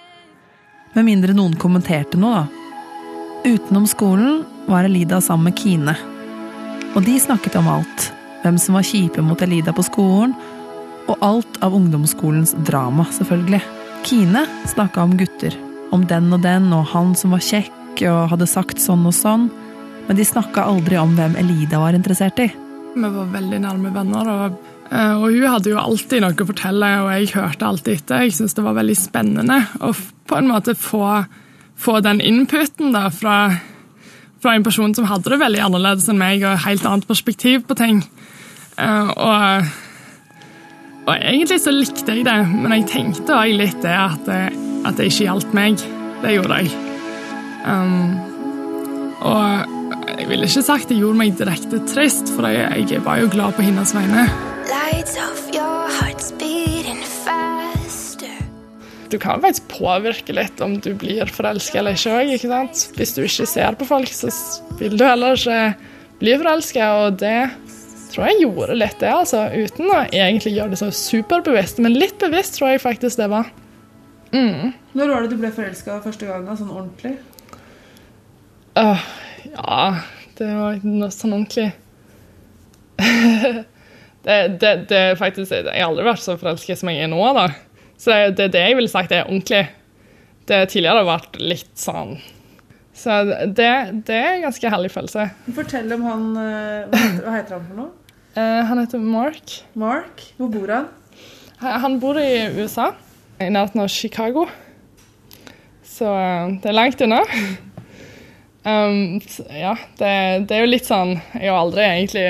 Med 0.93 1.07
mindre 1.07 1.35
noen 1.37 1.55
kommenterte 1.55 2.19
noe, 2.19 2.41
da. 2.41 2.47
Utenom 3.47 3.87
skolen 3.87 4.41
var 4.67 4.85
Elida 4.85 5.21
sammen 5.23 5.51
med 5.51 5.59
Kine. 5.59 5.95
Og 6.97 7.05
de 7.07 7.15
snakket 7.23 7.55
om 7.61 7.69
alt. 7.71 8.09
Hvem 8.43 8.59
som 8.59 8.75
var 8.75 8.87
kjipe 8.89 9.23
mot 9.23 9.43
Elida 9.45 9.73
på 9.77 9.85
skolen, 9.87 10.35
og 11.07 11.23
alt 11.25 11.61
av 11.63 11.77
ungdomsskolens 11.77 12.57
drama, 12.67 13.07
selvfølgelig. 13.15 13.61
Kine 14.07 14.43
snakka 14.71 15.05
om 15.07 15.15
gutter. 15.21 15.55
Om 15.95 16.09
den 16.11 16.33
og 16.35 16.43
den, 16.43 16.69
og 16.75 16.89
han 16.91 17.15
som 17.19 17.37
var 17.37 17.45
kjekk 17.45 18.03
og 18.11 18.35
hadde 18.35 18.51
sagt 18.51 18.83
sånn 18.83 19.07
og 19.07 19.15
sånn. 19.15 19.47
Men 20.09 20.19
de 20.19 20.27
snakka 20.27 20.67
aldri 20.67 20.99
om 20.99 21.15
hvem 21.15 21.39
Elida 21.39 21.79
var 21.83 21.95
interessert 21.95 22.43
i. 22.43 22.49
Vi 22.97 23.07
var 23.07 23.31
veldig 23.31 23.63
nærme 23.63 23.95
venner, 23.95 24.35
og, 24.35 24.59
og 24.91 25.27
hun 25.31 25.45
hadde 25.47 25.71
jo 25.71 25.79
alltid 25.79 26.23
noe 26.25 26.35
å 26.35 26.47
fortelle, 26.49 26.89
og 27.05 27.11
jeg 27.15 27.29
hørte 27.37 27.67
alltid 27.69 28.01
etter. 28.01 28.25
Jeg 28.27 28.33
syntes 28.35 28.57
det 28.59 28.65
var 28.67 28.75
veldig 28.81 28.97
spennende 28.99 29.61
å 29.87 29.93
på 29.95 30.39
en 30.39 30.49
måte 30.51 30.75
få, 30.79 31.05
få 31.79 32.01
den 32.03 32.19
inputen 32.23 32.91
da, 32.95 33.05
fra, 33.15 33.37
fra 34.43 34.57
en 34.59 34.67
person 34.67 34.95
som 34.99 35.07
hadde 35.11 35.31
det 35.31 35.39
veldig 35.43 35.63
annerledes 35.69 36.09
enn 36.11 36.19
meg, 36.19 36.43
og 36.47 36.59
helt 36.67 36.87
annet 36.91 37.07
perspektiv 37.07 37.63
på 37.71 37.77
ting. 37.79 38.03
Eh, 38.81 39.11
og, 39.15 39.71
og 41.07 41.15
egentlig 41.17 41.61
så 41.63 41.75
likte 41.75 42.15
jeg 42.19 42.27
det, 42.27 42.37
men 42.51 42.75
jeg 42.81 42.89
tenkte 42.91 43.35
også 43.39 43.59
litt 43.63 43.81
det 43.87 43.95
at, 43.95 44.27
det- 44.27 44.69
at 44.89 44.97
det 44.97 45.11
ikke 45.11 45.27
gjaldt 45.29 45.51
meg. 45.55 45.83
Det 46.23 46.35
gjorde 46.35 46.57
jeg. 46.63 46.71
Um, 47.67 48.15
og 49.21 50.15
jeg 50.17 50.29
ville 50.31 50.47
ikke 50.49 50.63
sagt 50.65 50.89
det 50.89 50.97
gjorde 50.99 51.19
meg 51.21 51.35
direkte 51.37 51.83
trist, 51.91 52.31
for 52.35 52.49
jeg, 52.49 52.87
jeg 52.91 53.03
var 53.05 53.21
jo 53.21 53.29
glad 53.33 53.55
på 53.59 53.67
hennes 53.67 53.93
vegne. 53.97 54.25
Lights 54.71 55.17
off, 55.19 55.49
your 55.53 55.89
heart's 55.99 56.31
beating 56.39 57.03
faster. 57.03 58.37
Du 59.11 59.19
kan 59.19 59.41
faktisk 59.43 59.69
påvirke 59.69 60.33
litt 60.33 60.61
om 60.63 60.77
du 60.81 60.93
blir 60.95 61.27
forelska 61.27 61.81
eller 61.81 61.97
ikke. 61.99 62.13
òg, 62.15 62.31
ikke 62.37 62.51
sant? 62.53 62.83
Hvis 62.95 63.15
du 63.17 63.25
ikke 63.25 63.47
ser 63.51 63.79
på 63.81 63.89
folk, 63.89 64.13
så 64.15 64.31
vil 64.79 64.95
du 64.95 65.03
heller 65.03 65.35
ikke 65.35 65.57
bli 66.21 66.37
forelska. 66.39 66.91
Og 67.01 67.19
det 67.19 67.49
tror 68.13 68.29
jeg 68.29 68.45
gjorde 68.45 68.77
litt, 68.79 68.95
det, 69.03 69.11
altså. 69.11 69.49
Uten 69.51 69.91
å 69.91 70.05
egentlig 70.07 70.55
gjøre 70.55 70.77
det 70.77 70.79
så 70.85 70.93
superbevisst. 70.95 71.83
Men 71.83 71.99
litt 71.99 72.23
bevisst 72.23 72.61
tror 72.61 72.71
jeg 72.71 72.85
faktisk 72.85 73.19
det 73.19 73.31
var. 73.35 73.51
Når 74.31 75.11
var 75.11 75.27
det 75.27 75.33
du 75.35 75.41
ble 75.41 75.51
forelska 75.51 75.99
første 76.07 76.31
gang? 76.31 76.47
da, 76.47 76.55
Sånn 76.55 76.71
ordentlig? 76.71 77.17
Uh, 78.79 79.03
ja, 79.51 79.83
det 80.39 80.55
var 80.55 80.79
noe 80.87 81.11
sånn 81.11 81.35
ordentlig 81.35 81.73
det, 84.25 84.39
det, 84.61 84.73
det 84.91 85.03
faktisk 85.21 85.53
Jeg 85.55 85.71
har 85.73 85.89
aldri 85.89 86.05
vært 86.05 86.23
så 86.25 86.37
forelsket 86.41 86.81
som 86.81 86.91
jeg 86.93 87.05
er 87.07 87.11
nå, 87.13 87.21
da. 87.37 87.47
Så 88.01 88.13
det, 88.13 88.35
det 88.37 88.49
er 88.49 88.53
det 88.55 88.65
jeg 88.67 88.79
ville 88.79 88.93
sagt 88.93 89.15
er 89.15 89.27
ordentlig. 89.27 89.65
Det 90.49 90.61
tidligere 90.73 91.03
har 91.03 91.09
vært 91.09 91.37
litt 91.39 91.73
sånn 91.79 92.17
Så 92.97 93.21
det, 93.29 93.71
det 94.09 94.17
er 94.17 94.31
en 94.35 94.47
ganske 94.49 94.73
herlig 94.73 94.91
følelse. 94.93 95.29
Fortell 95.57 95.93
om 95.97 96.07
han 96.09 96.25
eh, 96.41 96.89
Hva 96.91 97.03
heter, 97.05 97.23
hva 97.27 97.37
heter 97.37 97.57
han 97.57 97.69
for 97.69 97.81
noe? 97.83 97.91
Eh, 98.39 98.63
han 98.67 98.81
heter 98.81 99.05
Mark. 99.05 99.61
Mark? 99.79 100.25
Hvor 100.39 100.51
bor 100.53 100.75
han? 100.75 100.91
Han 101.61 101.99
bor 102.01 102.17
i 102.17 102.49
USA, 102.57 102.93
i 103.39 103.51
nærheten 103.53 103.83
av 103.83 103.91
Chicago. 103.93 104.47
Så 105.85 106.09
eh, 106.09 106.55
det 106.63 106.71
er 106.71 106.79
langt 106.79 107.05
unna. 107.05 107.25
Um, 108.61 109.23
ja, 109.57 109.71
det, 109.97 110.09
det 110.45 110.53
er 110.53 110.59
jo 110.61 110.69
litt 110.69 110.85
sånn 110.85 111.15
Jeg 111.17 111.49
har 111.49 111.63
aldri 111.63 111.81
egentlig 111.81 112.25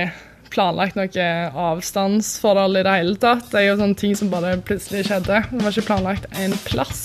planlagt 0.51 0.99
noe 0.99 1.27
avstandsforhold 1.71 2.81
i 2.81 2.85
det 2.87 2.95
hele 2.99 3.17
tatt. 3.23 3.49
Det 3.53 3.61
er 3.61 3.67
jo 3.71 3.79
sånne 3.81 3.99
ting 3.99 4.17
som 4.19 4.31
bare 4.33 4.57
plutselig 4.67 5.07
skjedde. 5.09 5.43
Det 5.51 5.63
var 5.65 5.75
ikke 5.75 5.89
planlagt 5.89 6.27
en 6.43 6.55
plass. 6.67 7.05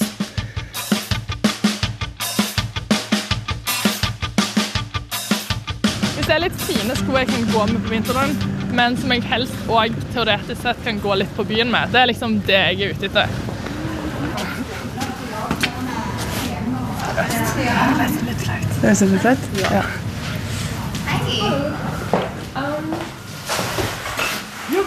Hvis 6.15 6.27
det 6.27 6.35
er 6.35 6.45
litt 6.47 6.61
fine 6.65 6.95
sko 6.97 7.19
jeg 7.19 7.29
kan 7.29 7.49
gå 7.53 7.65
med 7.73 7.83
på 7.85 7.93
vinteren, 7.93 8.37
men 8.75 8.97
som 8.97 9.11
jeg 9.13 9.23
helst 9.29 9.67
og 9.69 9.99
teoretisk 10.15 10.63
sett 10.65 10.81
kan 10.83 10.97
gå 11.03 11.19
litt 11.21 11.35
på 11.37 11.45
byen 11.47 11.69
med, 11.71 11.93
det 11.93 12.01
er 12.01 12.09
liksom 12.11 12.39
det 12.47 12.57
jeg 12.57 12.81
er 12.81 12.95
ute 12.95 13.11
etter. 13.11 13.27
Det 18.81 18.89
er 18.89 19.05
litt 19.13 19.21
flaut. 19.21 19.45
Ja. 19.61 19.85
Jo, 24.73 24.81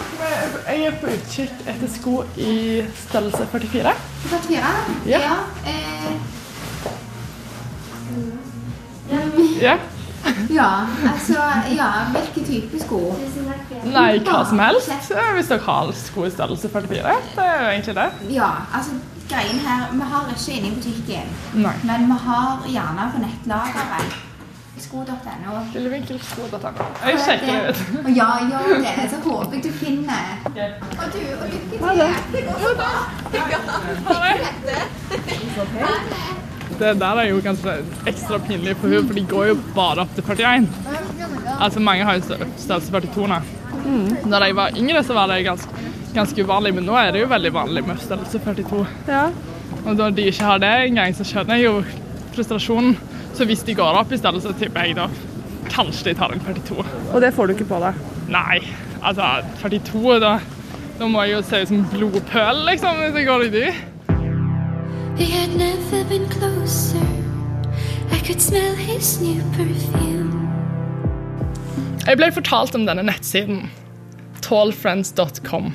jeg 0.69 0.85
er 0.89 0.97
på 1.01 1.11
utkikk 1.13 1.61
etter 1.67 1.89
sko 1.91 2.15
i 2.37 2.55
størrelse 3.03 3.47
44. 3.51 3.93
44? 4.29 4.73
Ja. 5.09 5.19
ja 5.19 5.37
eh, 5.65 6.11
Ja. 9.61 9.77
ja, 10.49 10.69
altså 11.11 11.33
Ja, 11.75 11.89
hvilke 12.13 12.43
type 12.45 12.79
sko? 12.79 12.99
Nei, 13.85 14.19
hva 14.19 14.43
som 14.45 14.59
helst. 14.59 14.91
Hvis 15.35 15.49
dere 15.49 15.63
har 15.65 15.91
sko 15.97 16.25
i 16.27 16.31
størrelse 16.31 16.69
44. 16.69 17.15
Det 17.35 17.45
er 17.45 17.63
jo 17.63 17.69
egentlig 17.73 17.95
det. 17.95 18.09
Ja, 18.35 18.51
altså 18.73 18.91
greien 19.29 19.59
her 19.65 19.91
Vi 19.93 20.01
har 20.13 20.33
ikke 20.33 20.57
inne 20.57 20.67
i 20.67 20.75
butikken, 20.75 21.37
Nei. 21.53 21.75
men 21.83 22.09
vi 22.11 22.17
har 22.25 22.65
gjerne 22.67 23.11
på 23.13 23.21
nettlageret. 23.25 24.28
Sko.no. 24.77 25.53
Lillevinkelsko.no. 25.73 26.71
Jeg 27.05 27.19
sjekker 27.25 27.47
det 27.47 27.69
ut. 27.69 27.79
Og 28.05 28.11
ja, 28.15 28.27
gjør 28.49 28.83
det. 28.83 28.93
Så 29.11 29.17
håper 29.25 29.53
jeg 29.57 29.63
du 29.65 29.71
finner. 29.79 30.23
Og 30.45 30.53
du, 30.53 31.19
og 31.35 31.47
lykke 31.53 31.67
til. 31.69 31.79
Det 32.31 32.41
går 32.47 32.57
så 32.63 32.71
bra. 32.79 32.91
Det 36.79 36.93
der 37.01 37.19
er 37.19 37.25
jo 37.27 37.41
kanskje 37.43 37.73
ekstra 38.07 38.37
pinlig 38.39 38.75
for 38.79 38.87
henne, 38.87 39.07
for 39.09 39.17
de 39.17 39.23
går 39.27 39.45
jo 39.49 39.55
bare 39.75 40.05
opp 40.05 40.13
til 40.15 40.23
41. 40.23 40.67
Altså 41.59 41.79
Mange 41.83 42.05
har 42.07 42.13
jo 42.15 42.21
stør- 42.29 42.45
størrelse 42.61 42.91
42 42.93 43.27
nå. 43.27 43.39
Da 44.31 44.39
jeg 44.45 44.55
var 44.55 44.71
yngre, 44.77 45.01
så 45.03 45.13
var 45.17 45.27
det 45.27 45.41
ganske, 45.43 45.69
ganske 46.15 46.43
uvanlig, 46.45 46.73
men 46.77 46.85
nå 46.87 46.95
er 46.95 47.11
det 47.11 47.21
jo 47.25 47.27
veldig 47.31 47.51
vanlig 47.53 47.83
med 47.87 47.99
størrelse 47.99 48.39
42. 48.45 48.85
Og 49.85 49.97
da 49.97 50.09
de 50.09 50.21
ikke 50.31 50.43
har 50.45 50.57
det 50.63 50.71
engang, 50.87 51.13
så 51.15 51.23
skjønner 51.27 51.55
jeg 51.59 51.65
jo 51.65 51.83
frustrasjonen. 52.35 52.95
Så 53.39 53.45
hvis 53.47 53.61
de 53.63 53.71
går 53.71 53.95
opp 53.95 54.09
i 54.11 54.17
stedet, 54.19 54.41
så 54.43 54.51
tipper 54.59 54.83
jeg 54.83 54.97
da 54.97 55.05
kanskje 55.71 56.09
de 56.09 56.13
tar 56.19 56.33
en 56.35 56.41
42. 56.43 56.83
Og 57.13 57.21
det 57.23 57.29
får 57.31 57.47
du 57.47 57.53
ikke 57.53 57.67
på 57.69 57.77
deg. 57.79 57.99
Nei, 58.27 58.57
altså 58.99 59.29
42, 59.61 60.17
da, 60.19 60.31
da 60.99 61.07
må 61.07 61.23
jeg 61.23 61.37
jo 61.37 61.45
se 61.47 61.61
ut 61.61 61.69
som 61.69 61.85
blodpøl, 61.93 62.59
liksom, 62.67 62.99
hvis 62.99 63.15
jeg 63.15 63.27
går 63.29 63.45
i 63.45 63.51
de. 63.53 63.61
We 65.21 65.27
had 65.31 65.55
never 65.55 66.03
been 66.09 66.27
closer. 66.33 66.99
I 68.11 68.19
could 68.27 68.43
smell 68.43 68.75
his 68.75 69.21
new 69.23 69.39
perfume. 69.55 70.35
Jeg 72.03 72.19
ble 72.19 72.31
fortalt 72.35 72.75
om 72.75 72.83
denne 72.89 73.07
nettsiden, 73.07 73.69
tallfriends.com. 74.43 75.71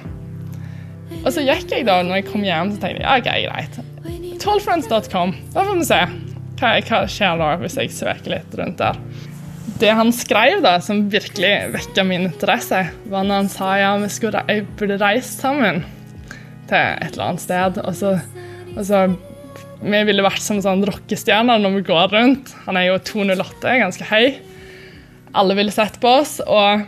Og 1.23 1.33
så 1.33 1.49
gikk 1.49 1.73
jeg 1.73 1.89
da, 1.89 2.03
når 2.05 2.21
jeg 2.21 2.29
kom 2.29 2.45
hjem, 2.45 2.77
så 2.77 2.85
tenkte 2.85 3.09
jeg, 3.09 3.25
ok, 3.25 3.33
greit. 3.49 4.39
Tallfriends.com, 4.45 5.37
da 5.57 5.65
får 5.65 5.81
vi 5.81 5.91
se. 5.95 6.05
Hva, 6.61 6.77
hva 6.87 7.01
skjer 7.11 7.41
da 7.41 7.53
hvis 7.61 7.79
jeg 7.81 7.93
søker 7.95 8.37
litt 8.37 8.57
rundt 8.59 8.81
der? 8.81 8.99
Det 9.81 9.91
han 9.91 10.13
skrev 10.15 10.61
da, 10.63 10.77
som 10.85 11.07
virkelig 11.11 11.53
vekket 11.75 12.07
min 12.07 12.29
interesse, 12.29 12.85
var 13.11 13.27
når 13.27 13.43
han 13.43 13.53
sa 13.53 13.75
ja, 13.81 13.93
vi 13.99 14.11
skulle 14.13 14.45
jeg 14.47 14.67
burde 14.79 15.01
reise 15.03 15.33
sammen 15.35 15.83
til 16.71 16.79
et 16.79 17.13
eller 17.13 17.31
annet 17.31 17.45
sted. 17.45 17.81
Og 17.85 17.95
så, 17.99 18.17
og 18.75 18.83
så 18.87 19.07
Vi 19.85 19.99
ville 20.09 20.23
vært 20.25 20.41
som 20.41 20.63
sånn 20.65 20.85
rockestjerner 20.87 21.59
når 21.61 21.75
vi 21.75 21.87
går 21.91 22.13
rundt. 22.15 22.55
Han 22.65 22.79
er 22.81 22.87
jo 22.87 23.01
208, 23.05 23.75
ganske 23.83 24.07
høy 24.09 24.39
alle 25.35 25.57
ville 25.59 25.75
sett 25.75 25.99
på 26.01 26.11
oss, 26.21 26.39
og, 26.47 26.85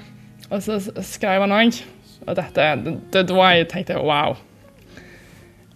og 0.49 0.63
så 0.63 0.79
skrev 1.05 1.45
han 1.45 1.55
òg. 1.55 1.81
Og 2.27 2.37
dette, 2.39 2.69
det, 3.15 3.25
da 3.29 3.49
jeg 3.55 3.69
tenkte 3.71 3.99
wow. 4.03 4.37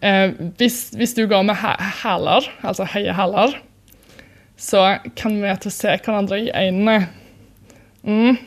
Eh, 0.01 0.33
hvis, 0.59 0.89
hvis 0.97 1.15
du 1.19 1.27
går 1.31 1.45
med 1.47 1.59
hæler, 1.59 2.47
altså 2.63 2.87
høye 2.89 3.15
hæler, 3.15 3.59
så 4.61 4.85
kan 5.17 5.39
vi 5.41 5.57
til 5.63 5.71
å 5.71 5.75
se 5.75 5.97
hverandre 5.97 6.39
i 6.45 6.53
øynene. 6.53 6.99
Mm. 8.05 8.39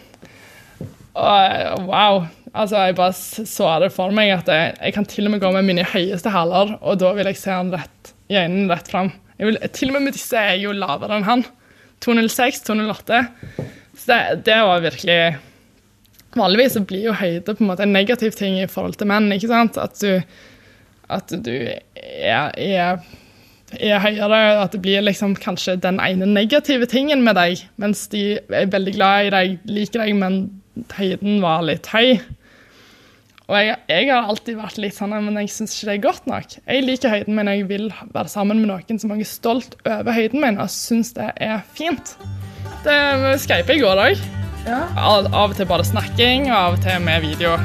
Og 1.17 1.85
wow. 1.89 2.23
Altså, 2.53 2.83
jeg 2.85 2.97
bare 2.99 3.15
så 3.49 3.69
det 3.81 3.89
for 3.95 4.13
meg 4.13 4.29
at 4.35 4.49
jeg, 4.51 4.75
jeg 4.77 4.93
kan 4.93 5.07
til 5.09 5.25
og 5.25 5.33
med 5.33 5.41
gå 5.41 5.49
med 5.55 5.65
mine 5.65 5.85
høyeste 5.89 6.29
hæler, 6.29 6.75
og 6.85 6.99
da 7.01 7.09
vil 7.17 7.29
jeg 7.31 7.39
se 7.41 7.49
han 7.49 7.73
rett 7.73 8.11
i 8.29 8.37
øynene 8.37 8.69
rett 8.69 8.91
fram. 8.93 9.09
Vil, 9.41 9.57
til 9.73 9.89
og 9.89 9.97
med 9.97 10.05
med 10.05 10.15
disse 10.15 10.37
er 10.37 10.59
jo 10.61 10.75
lavere 10.77 11.17
enn 11.17 11.25
han. 11.25 11.41
206, 12.05 12.61
208. 12.67 13.23
Så 13.97 14.05
det, 14.11 14.19
det 14.45 14.59
var 14.67 14.85
virkelig 14.85 15.17
Vanligvis 16.33 16.79
blir 16.89 17.09
jo 17.11 17.13
høyde 17.13 17.53
på 17.53 17.61
en 17.61 17.69
måte 17.69 17.85
en 17.85 17.93
negativ 17.93 18.33
ting 18.33 18.55
i 18.57 18.69
forhold 18.69 18.95
til 18.97 19.09
menn. 19.09 19.29
ikke 19.35 19.51
sant? 19.51 19.77
At 19.77 19.99
du, 20.01 20.17
at 21.13 21.33
du 21.45 21.53
er, 21.53 22.49
er, 22.57 23.03
er 23.79 24.01
høyere, 24.03 24.41
at 24.63 24.75
det 24.75 24.81
blir 24.83 25.03
liksom 25.05 25.35
kanskje 25.39 25.77
den 25.81 25.99
ene 26.03 26.27
negative 26.29 26.87
tingen 26.89 27.23
med 27.25 27.37
deg, 27.39 27.63
mens 27.81 28.05
de 28.11 28.37
er 28.37 28.69
veldig 28.71 28.93
glad 28.95 29.27
i 29.27 29.33
deg, 29.33 29.57
liker 29.69 30.03
deg, 30.03 30.15
men 30.19 30.39
høyden 30.97 31.41
var 31.43 31.65
litt 31.67 31.89
høy. 31.93 32.19
Og 33.51 33.57
jeg, 33.59 33.75
jeg 33.91 34.07
har 34.07 34.29
alltid 34.31 34.55
vært 34.57 34.79
litt 34.79 34.95
sånn, 34.95 35.15
men 35.25 35.35
jeg 35.41 35.51
syns 35.51 35.75
ikke 35.75 35.89
det 35.89 35.95
er 35.95 36.05
godt 36.05 36.29
nok. 36.31 36.55
Jeg 36.63 36.85
liker 36.87 37.11
høyden 37.11 37.35
min, 37.37 37.51
jeg 37.51 37.67
vil 37.69 37.89
være 38.15 38.31
sammen 38.31 38.63
med 38.63 38.71
noen 38.71 39.01
som 39.01 39.11
er 39.11 39.25
stolt 39.27 39.75
over 39.83 40.15
høyden 40.15 40.41
min 40.43 40.61
og 40.63 40.71
syns 40.71 41.11
det 41.17 41.27
er 41.43 41.59
fint. 41.75 42.15
Det 42.87 42.97
skype 43.43 43.75
i 43.75 43.83
går 43.83 44.05
òg. 44.07 44.23
Av, 44.63 45.27
av 45.27 45.51
og 45.51 45.57
til 45.59 45.67
bare 45.67 45.83
snakking, 45.87 46.47
og 46.53 46.55
av 46.55 46.79
og 46.79 46.87
til 46.87 47.03
med 47.03 47.27
video. 47.27 47.57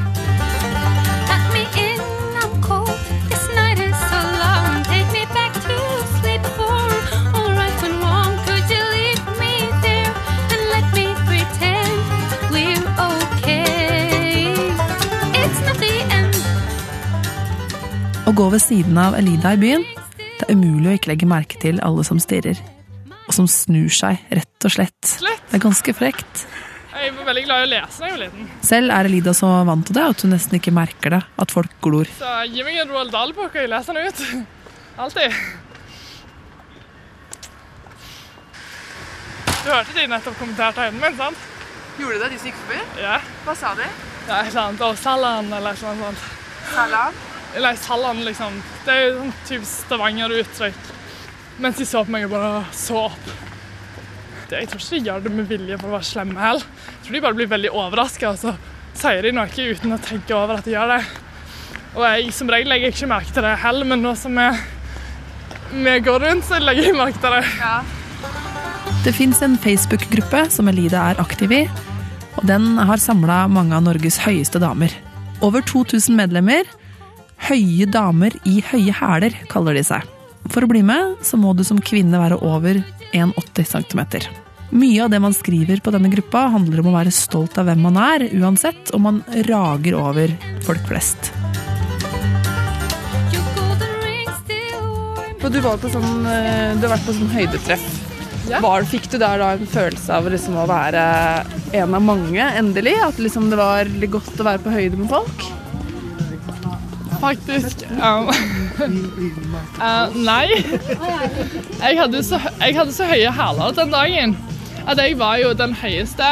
Å 18.39 18.43
gå 18.45 18.53
ved 18.53 18.61
siden 18.63 18.95
av 18.95 19.17
Elida 19.19 19.49
i 19.51 19.57
byen, 19.59 19.81
det 20.15 20.45
er 20.45 20.53
umulig 20.55 20.87
å 20.87 20.91
ikke 20.95 21.09
legge 21.09 21.27
merke 21.27 21.57
til 21.59 21.81
alle 21.83 22.05
som 22.07 22.21
stirrer. 22.23 22.55
Og 23.27 23.33
som 23.35 23.49
snur 23.51 23.91
seg, 23.91 24.21
rett 24.31 24.63
og 24.63 24.71
slett. 24.71 24.95
Slett. 25.03 25.41
Det 25.49 25.57
er 25.57 25.63
ganske 25.65 25.93
frekt. 25.97 26.45
Jeg 26.93 27.17
var 27.17 27.27
veldig 27.27 27.43
glad 27.49 27.65
i 27.65 27.67
å 27.67 27.69
lese 27.73 27.99
da 27.99 28.07
jeg 28.07 28.15
var 28.15 28.21
liten. 28.21 28.47
Selv 28.63 28.95
er 28.95 29.09
Elida 29.09 29.33
så 29.35 29.49
vant 29.67 29.83
til 29.89 29.97
det 29.97 30.05
at 30.13 30.23
hun 30.23 30.31
nesten 30.31 30.55
ikke 30.55 30.71
merker 30.71 31.17
det, 31.17 31.19
at 31.43 31.51
folk 31.51 31.75
glor. 31.83 32.07
Så 32.15 32.31
gi 32.47 32.63
meg 32.63 32.79
en 32.79 32.95
Roald 32.95 33.11
Dahl-bok, 33.11 33.51
og 33.51 33.59
jeg 33.59 33.73
leser 33.73 33.99
den 33.99 34.07
ut. 34.07 34.23
Alltid. 35.03 35.35
Du 39.65 39.67
hørte 39.67 39.97
de 39.99 40.11
nettopp 40.15 40.39
kommenterte 40.39 40.87
høyden 40.87 41.03
min, 41.03 41.19
sant? 41.19 41.49
Gjorde 41.99 42.15
de 42.15 42.23
det, 42.23 42.31
de 42.37 42.39
som 42.39 42.53
gikk 42.53 42.63
forbi? 42.63 42.79
Ja. 43.03 43.19
Hva 43.43 43.61
sa 43.65 43.75
de? 43.75 43.95
Ja, 44.29 44.39
et 44.39 44.53
eller 44.53 44.69
annet. 44.69 44.85
Og 44.87 45.03
Salan, 45.03 45.57
eller 45.59 45.75
noe 45.83 45.97
sånt. 46.05 46.31
Salam? 46.71 47.25
Eller 47.55 47.75
Sallan, 47.75 48.23
liksom. 48.25 48.57
Det 48.85 48.93
er 48.93 49.05
jo 49.07 49.13
sånn 49.19 49.37
type 49.49 49.69
Stavanger-uttrykk. 49.69 50.89
Mens 51.59 51.79
de 51.81 51.87
så 51.87 52.03
på 52.05 52.13
meg 52.13 52.27
og 52.27 52.35
bare 52.35 52.65
så 52.77 53.05
opp. 53.09 53.31
Det, 54.49 54.61
jeg 54.63 54.69
tror 54.71 54.81
ikke 54.81 54.95
de 54.97 55.09
gjør 55.09 55.23
det 55.25 55.31
med 55.33 55.49
vilje 55.49 55.79
for 55.79 55.89
å 55.89 55.95
være 55.97 56.09
slemme 56.09 56.41
heller. 56.41 56.67
Jeg 56.89 57.01
tror 57.05 57.17
de 57.17 57.23
bare 57.25 57.37
blir 57.37 57.49
veldig 57.51 57.73
overraska, 57.73 58.31
og 58.31 58.39
så 58.41 58.53
sier 58.97 59.25
de 59.25 59.33
noe 59.35 59.49
uten 59.49 59.93
å 59.93 59.99
tenke 60.01 60.35
over 60.37 60.59
at 60.59 60.67
de 60.69 60.73
gjør 60.73 60.95
det. 60.95 61.03
Og 61.97 62.03
jeg 62.05 62.33
som 62.37 62.49
regel 62.53 62.69
legger 62.69 62.93
ikke 62.93 63.09
merke 63.09 63.33
til 63.33 63.45
det 63.45 63.55
heller, 63.63 63.87
men 63.91 64.03
nå 64.05 64.13
som 64.17 64.35
vi, 64.37 64.47
vi 65.85 65.95
går 66.05 66.25
rundt, 66.25 66.47
så 66.47 66.61
legger 66.61 66.89
jeg 66.89 66.97
merke 66.97 67.21
til 67.21 67.37
det. 67.37 67.69
Det 69.05 69.13
fins 69.15 69.41
en 69.45 69.57
Facebook-gruppe 69.59 70.45
som 70.53 70.69
Elida 70.69 71.05
er 71.11 71.21
aktiv 71.21 71.53
i, 71.55 71.63
og 72.37 72.45
den 72.47 72.75
har 72.77 73.01
samla 73.01 73.45
mange 73.51 73.77
av 73.77 73.85
Norges 73.85 74.19
høyeste 74.25 74.61
damer. 74.61 74.93
Over 75.45 75.63
2000 75.65 76.17
medlemmer. 76.19 76.67
Høye 77.47 77.87
damer 77.89 78.35
i 78.49 78.59
høye 78.71 78.93
hæler, 78.93 79.35
kaller 79.49 79.77
de 79.77 79.83
seg. 79.87 80.05
For 80.49 80.65
å 80.65 80.69
bli 80.69 80.81
med, 80.85 81.17
så 81.25 81.37
må 81.39 81.53
du 81.55 81.63
som 81.67 81.79
kvinne 81.81 82.19
være 82.19 82.39
over 82.45 82.81
1,80 83.13 83.69
cm. 83.73 84.01
Mye 84.69 85.01
av 85.03 85.09
det 85.09 85.21
man 85.23 85.33
skriver 85.33 85.81
på 85.81 85.93
denne 85.95 86.11
gruppa, 86.13 86.45
handler 86.53 86.83
om 86.83 86.91
å 86.91 86.97
være 86.99 87.13
stolt 87.13 87.57
av 87.57 87.69
hvem 87.69 87.81
man 87.87 87.97
er, 87.97 88.27
uansett 88.37 88.93
om 88.93 89.07
man 89.07 89.23
rager 89.49 89.97
over 89.97 90.35
folk 90.67 90.83
flest. 90.89 91.31
Og 95.39 95.55
du 95.55 95.63
var 95.65 95.79
på 95.81 95.89
sånn, 95.89 96.27
eh, 96.29 96.75
du 96.77 96.83
har 96.85 96.91
vært 96.93 97.07
på 97.07 97.15
sånn 97.17 97.31
høydetreff. 97.33 97.85
Ja. 98.49 98.59
Var, 98.61 98.83
fikk 98.85 99.07
du 99.09 99.17
der 99.17 99.41
da 99.41 99.53
en 99.55 99.69
følelse 99.69 100.13
av 100.13 100.27
liksom 100.29 100.57
å 100.61 100.67
være 100.69 101.01
en 101.79 101.95
av 101.97 102.03
mange, 102.05 102.43
endelig? 102.59 102.93
At 103.01 103.17
liksom 103.17 103.49
det 103.49 103.57
var 103.57 103.89
litt 103.89 104.13
godt 104.13 104.37
å 104.37 104.45
være 104.45 104.61
på 104.61 104.73
høyde 104.73 104.99
med 104.99 105.09
folk? 105.09 105.47
Faktisk. 107.19 107.83
Um, 107.91 108.29
uh, 109.83 110.15
nei. 110.15 110.47
Jeg 111.81 111.99
hadde, 111.99 112.23
så, 112.23 112.39
jeg 112.61 112.77
hadde 112.77 112.95
så 112.95 113.07
høye 113.09 113.31
hæler 113.35 113.75
den 113.75 113.91
dagen 113.91 114.37
at 114.89 114.97
jeg 114.97 115.19
var 115.19 115.37
jo 115.37 115.51
den 115.53 115.73
høyeste 115.75 116.27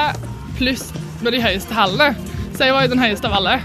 pluss 0.58 0.88
med 1.22 1.36
de 1.36 1.42
høyeste 1.44 1.76
hælene. 1.76 2.16
Så 2.56 2.66
jeg 2.66 2.74
var 2.74 2.88
jo 2.88 2.94
den 2.96 3.04
høyeste 3.04 3.30
av 3.30 3.38
alle. 3.42 3.58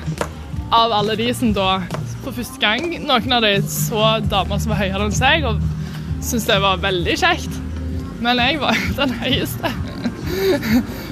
Av 0.73 0.93
alle 0.99 1.17
de 1.17 1.31
som 1.37 1.55
da 1.57 1.81
for 2.23 2.35
første 2.37 2.61
gang 2.63 2.85
Noen 3.03 3.35
av 3.35 3.43
de 3.45 3.57
så 3.69 4.19
damer 4.31 4.61
som 4.63 4.73
var 4.73 4.83
høyere 4.85 5.09
enn 5.09 5.15
seg 5.17 5.47
og 5.49 5.63
syntes 6.23 6.47
det 6.51 6.61
var 6.63 6.83
veldig 6.83 7.17
kjekt. 7.19 7.59
Men 8.23 8.39
jeg 8.39 8.61
var 8.63 8.79
den 8.99 9.17
høyeste. 9.23 9.73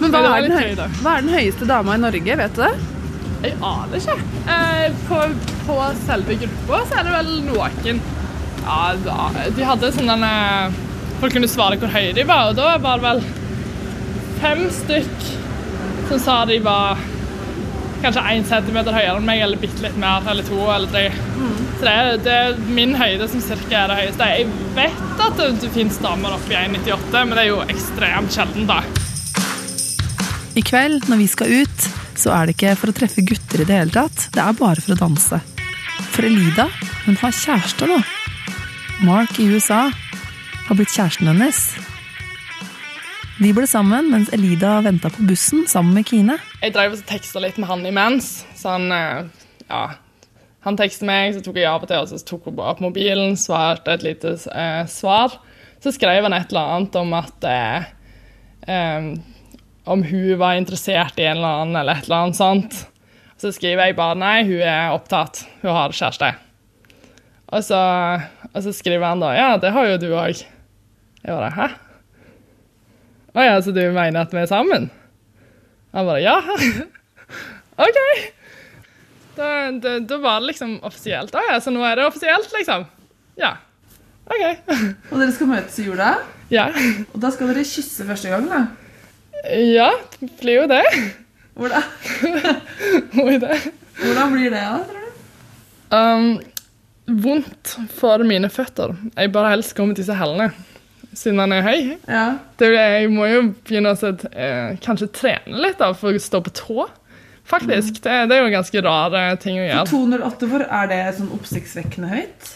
Men 0.00 0.12
hva 0.14 0.22
er, 0.36 0.46
den 0.46 0.54
høy, 0.54 0.86
hva 1.02 1.16
er 1.16 1.26
den 1.26 1.34
høyeste 1.34 1.68
dama 1.68 1.96
i 1.96 2.02
Norge, 2.04 2.36
vet 2.42 2.56
du 2.56 2.62
det? 2.62 2.72
Jeg 3.40 3.56
aner 3.64 3.96
ikke. 3.96 4.16
Eh, 4.52 4.96
på, 5.08 5.20
på 5.66 5.76
selve 6.04 6.36
gruppa 6.42 6.80
så 6.88 7.00
er 7.00 7.06
det 7.06 7.14
vel 7.14 7.30
noen 7.46 8.00
Ja, 8.60 8.80
da, 9.04 9.30
de 9.56 9.64
hadde 9.64 9.92
sånn 9.96 10.10
denne 10.12 10.32
Folk 11.20 11.36
kunne 11.36 11.48
svare 11.48 11.76
hvor 11.80 11.92
høye 11.92 12.12
de 12.16 12.24
var, 12.28 12.50
og 12.50 12.56
da 12.56 12.74
var 12.80 13.00
det 13.00 13.04
vel 13.04 13.22
fem 14.40 14.62
stykk 14.72 15.26
som 16.08 16.20
sa 16.22 16.36
de 16.48 16.56
var 16.64 17.00
kanskje 18.00 18.22
én 18.32 18.46
centimeter 18.48 18.96
høyere 18.96 19.18
enn 19.20 19.26
meg, 19.28 19.42
eller 19.44 19.60
bitte 19.60 19.84
litt 19.84 19.98
mer, 20.00 20.24
eller 20.32 20.46
to 20.48 20.58
eller 20.72 20.88
tre. 20.88 21.04
Så 21.76 21.84
det 21.84 21.92
er, 21.92 22.16
det 22.24 22.36
er 22.38 22.56
min 22.72 22.96
høyde 22.96 23.28
som 23.28 23.44
cirka 23.44 23.82
er 23.82 23.92
det 23.92 23.98
høyeste. 24.00 24.30
Jeg 24.32 24.48
vet 24.78 25.22
at 25.26 25.36
det, 25.36 25.50
det 25.60 25.70
finnes 25.76 26.00
damer 26.00 26.38
oppi 26.38 26.56
1,98, 26.56 27.12
men 27.20 27.36
det 27.36 27.44
er 27.44 27.50
jo 27.50 27.60
ekstremt 27.68 28.34
sjelden, 28.34 28.68
da. 28.70 28.80
I 30.56 30.64
kveld, 30.66 31.04
når 31.12 31.20
vi 31.20 31.28
skal 31.30 31.52
ut, 31.60 31.90
så 32.20 32.34
er 32.36 32.48
det 32.48 32.56
ikke 32.56 32.76
for 32.78 32.92
å 32.92 32.96
treffe 32.96 33.24
gutter 33.24 33.62
i 33.62 33.68
det 33.68 33.78
hele 33.78 33.94
tatt. 33.94 34.28
Det 34.34 34.42
er 34.42 34.58
bare 34.58 34.84
for 34.84 34.94
å 34.94 35.00
danse. 35.00 35.40
For 36.10 36.26
Elida, 36.28 36.66
hun 37.06 37.16
har 37.20 37.36
kjæreste 37.36 37.88
nå. 37.88 38.00
Mark 39.06 39.38
i 39.40 39.48
USA 39.48 39.86
har 39.90 40.76
blitt 40.76 40.92
kjæresten 40.92 41.30
hennes. 41.30 41.62
De 43.40 43.54
ble 43.56 43.64
sammen 43.68 44.10
mens 44.12 44.28
Elida 44.36 44.74
venta 44.84 45.08
på 45.12 45.24
bussen 45.24 45.64
sammen 45.70 45.96
med 45.96 46.08
Kine. 46.10 46.36
Jeg 46.60 46.74
drev 46.74 46.98
og 46.98 47.04
teksta 47.08 47.40
litt 47.40 47.56
med 47.56 47.70
han 47.70 47.86
imens. 47.88 48.42
Så 48.58 48.74
han, 48.74 48.92
eh, 48.92 49.24
ja, 49.70 49.84
han 50.66 50.76
tekstet 50.76 51.08
meg, 51.08 51.32
så 51.32 51.40
tok 51.44 51.56
jeg 51.56 51.70
av 51.70 51.80
og 51.80 51.88
til 51.88 52.04
og 52.04 52.10
så 52.10 52.20
tok 52.28 52.50
hun 52.50 52.58
bare 52.58 52.74
opp 52.74 52.82
mobilen, 52.84 53.38
svarte 53.40 53.96
et 53.96 54.04
lite 54.04 54.34
eh, 54.52 54.84
svar. 54.92 55.38
Så 55.80 55.94
skrev 55.96 56.28
han 56.28 56.36
et 56.36 56.52
eller 56.52 56.74
annet 56.76 57.00
om 57.00 57.16
at 57.16 57.48
eh, 57.48 57.88
eh, 58.68 59.08
Om 59.84 60.02
hun 60.04 60.38
var 60.38 60.54
interessert 60.58 61.18
i 61.18 61.24
en 61.24 61.36
eller 61.38 61.60
annen, 61.62 61.76
eller 61.80 61.98
et 62.00 62.04
eller 62.08 62.24
annet 62.26 62.36
sånt. 62.38 62.78
Så 63.40 63.52
skriver 63.56 63.88
jeg 63.88 63.96
bare 63.96 64.18
nei, 64.20 64.42
hun 64.44 64.60
er 64.60 64.92
opptatt. 64.92 65.44
Hun 65.62 65.72
har 65.72 65.94
kjæreste. 65.96 66.34
Og 67.50 67.64
så, 67.66 67.78
og 68.52 68.60
så 68.62 68.72
skriver 68.76 69.08
han 69.08 69.22
da 69.24 69.32
ja, 69.34 69.48
det 69.58 69.72
har 69.74 69.88
jo 69.88 69.96
du 70.02 70.10
òg. 70.14 70.42
Jeg 71.24 71.32
bare 71.34 71.48
hæ? 71.56 71.68
Å 73.30 73.46
ja, 73.46 73.56
så 73.62 73.72
du 73.74 73.80
mener 73.94 74.20
at 74.24 74.32
vi 74.34 74.42
er 74.42 74.50
sammen? 74.50 74.88
Han 75.94 76.06
bare 76.06 76.20
ja. 76.22 76.36
OK. 77.86 77.98
Da, 79.36 79.48
da, 79.80 79.96
da 80.04 80.18
var 80.22 80.40
det 80.42 80.50
liksom 80.52 80.76
offisielt. 80.86 81.34
Å 81.34 81.42
ja, 81.48 81.58
så 81.62 81.72
nå 81.74 81.82
er 81.86 81.98
det 81.98 82.06
offisielt, 82.10 82.50
liksom? 82.54 82.84
Ja. 83.40 83.54
OK. 84.30 84.44
Og 85.10 85.16
dere 85.16 85.32
skal 85.34 85.50
møtes 85.50 85.80
i 85.80 85.88
jula, 85.88 86.12
Ja. 86.52 86.68
og 87.14 87.18
da 87.22 87.30
skal 87.34 87.50
dere 87.52 87.62
kysse 87.66 88.04
første 88.08 88.30
gang, 88.32 88.46
da. 88.50 88.60
Ja, 89.48 89.90
det 90.20 90.30
blir 90.40 90.62
jo 90.62 90.66
det. 90.70 90.84
Hvordan, 91.60 91.82
hvordan 93.14 94.32
blir 94.32 94.50
det, 94.52 94.60
da, 94.60 94.78
tror 94.86 95.00
du? 95.00 95.06
Um, 95.90 96.28
vondt 97.24 97.74
for 97.96 98.24
mine 98.26 98.50
føtter. 98.52 98.94
Jeg 99.16 99.32
bare 99.34 99.54
helst 99.56 99.74
kommer 99.76 99.96
til 99.96 100.04
disse 100.04 100.16
hælene, 100.16 100.50
siden 101.12 101.42
han 101.42 101.56
er 101.56 101.66
høy. 101.66 101.90
Ja. 102.06 102.24
Det, 102.60 102.70
jeg 102.76 103.10
må 103.12 103.26
jo 103.30 103.42
begynne 103.64 103.94
å 103.94 103.98
sette, 103.98 104.30
eh, 104.30 104.78
kanskje 104.84 105.10
trene 105.16 105.64
litt 105.64 105.80
da, 105.80 105.90
for 105.96 106.14
å 106.14 106.22
stå 106.22 106.42
på 106.46 106.54
tå. 106.54 106.88
Faktisk. 107.50 107.98
Det, 108.04 108.14
det 108.30 108.36
er 108.36 108.44
jo 108.44 108.54
ganske 108.54 108.82
rar 108.86 109.16
eh, 109.18 109.34
ting 109.42 109.58
å 109.58 109.66
gjøre. 109.66 109.86
208, 109.90 110.50
hvor 110.52 110.66
er 110.68 110.90
det 110.92 111.02
sånn 111.18 111.32
oppsiktsvekkende 111.34 112.12
høyt? 112.12 112.52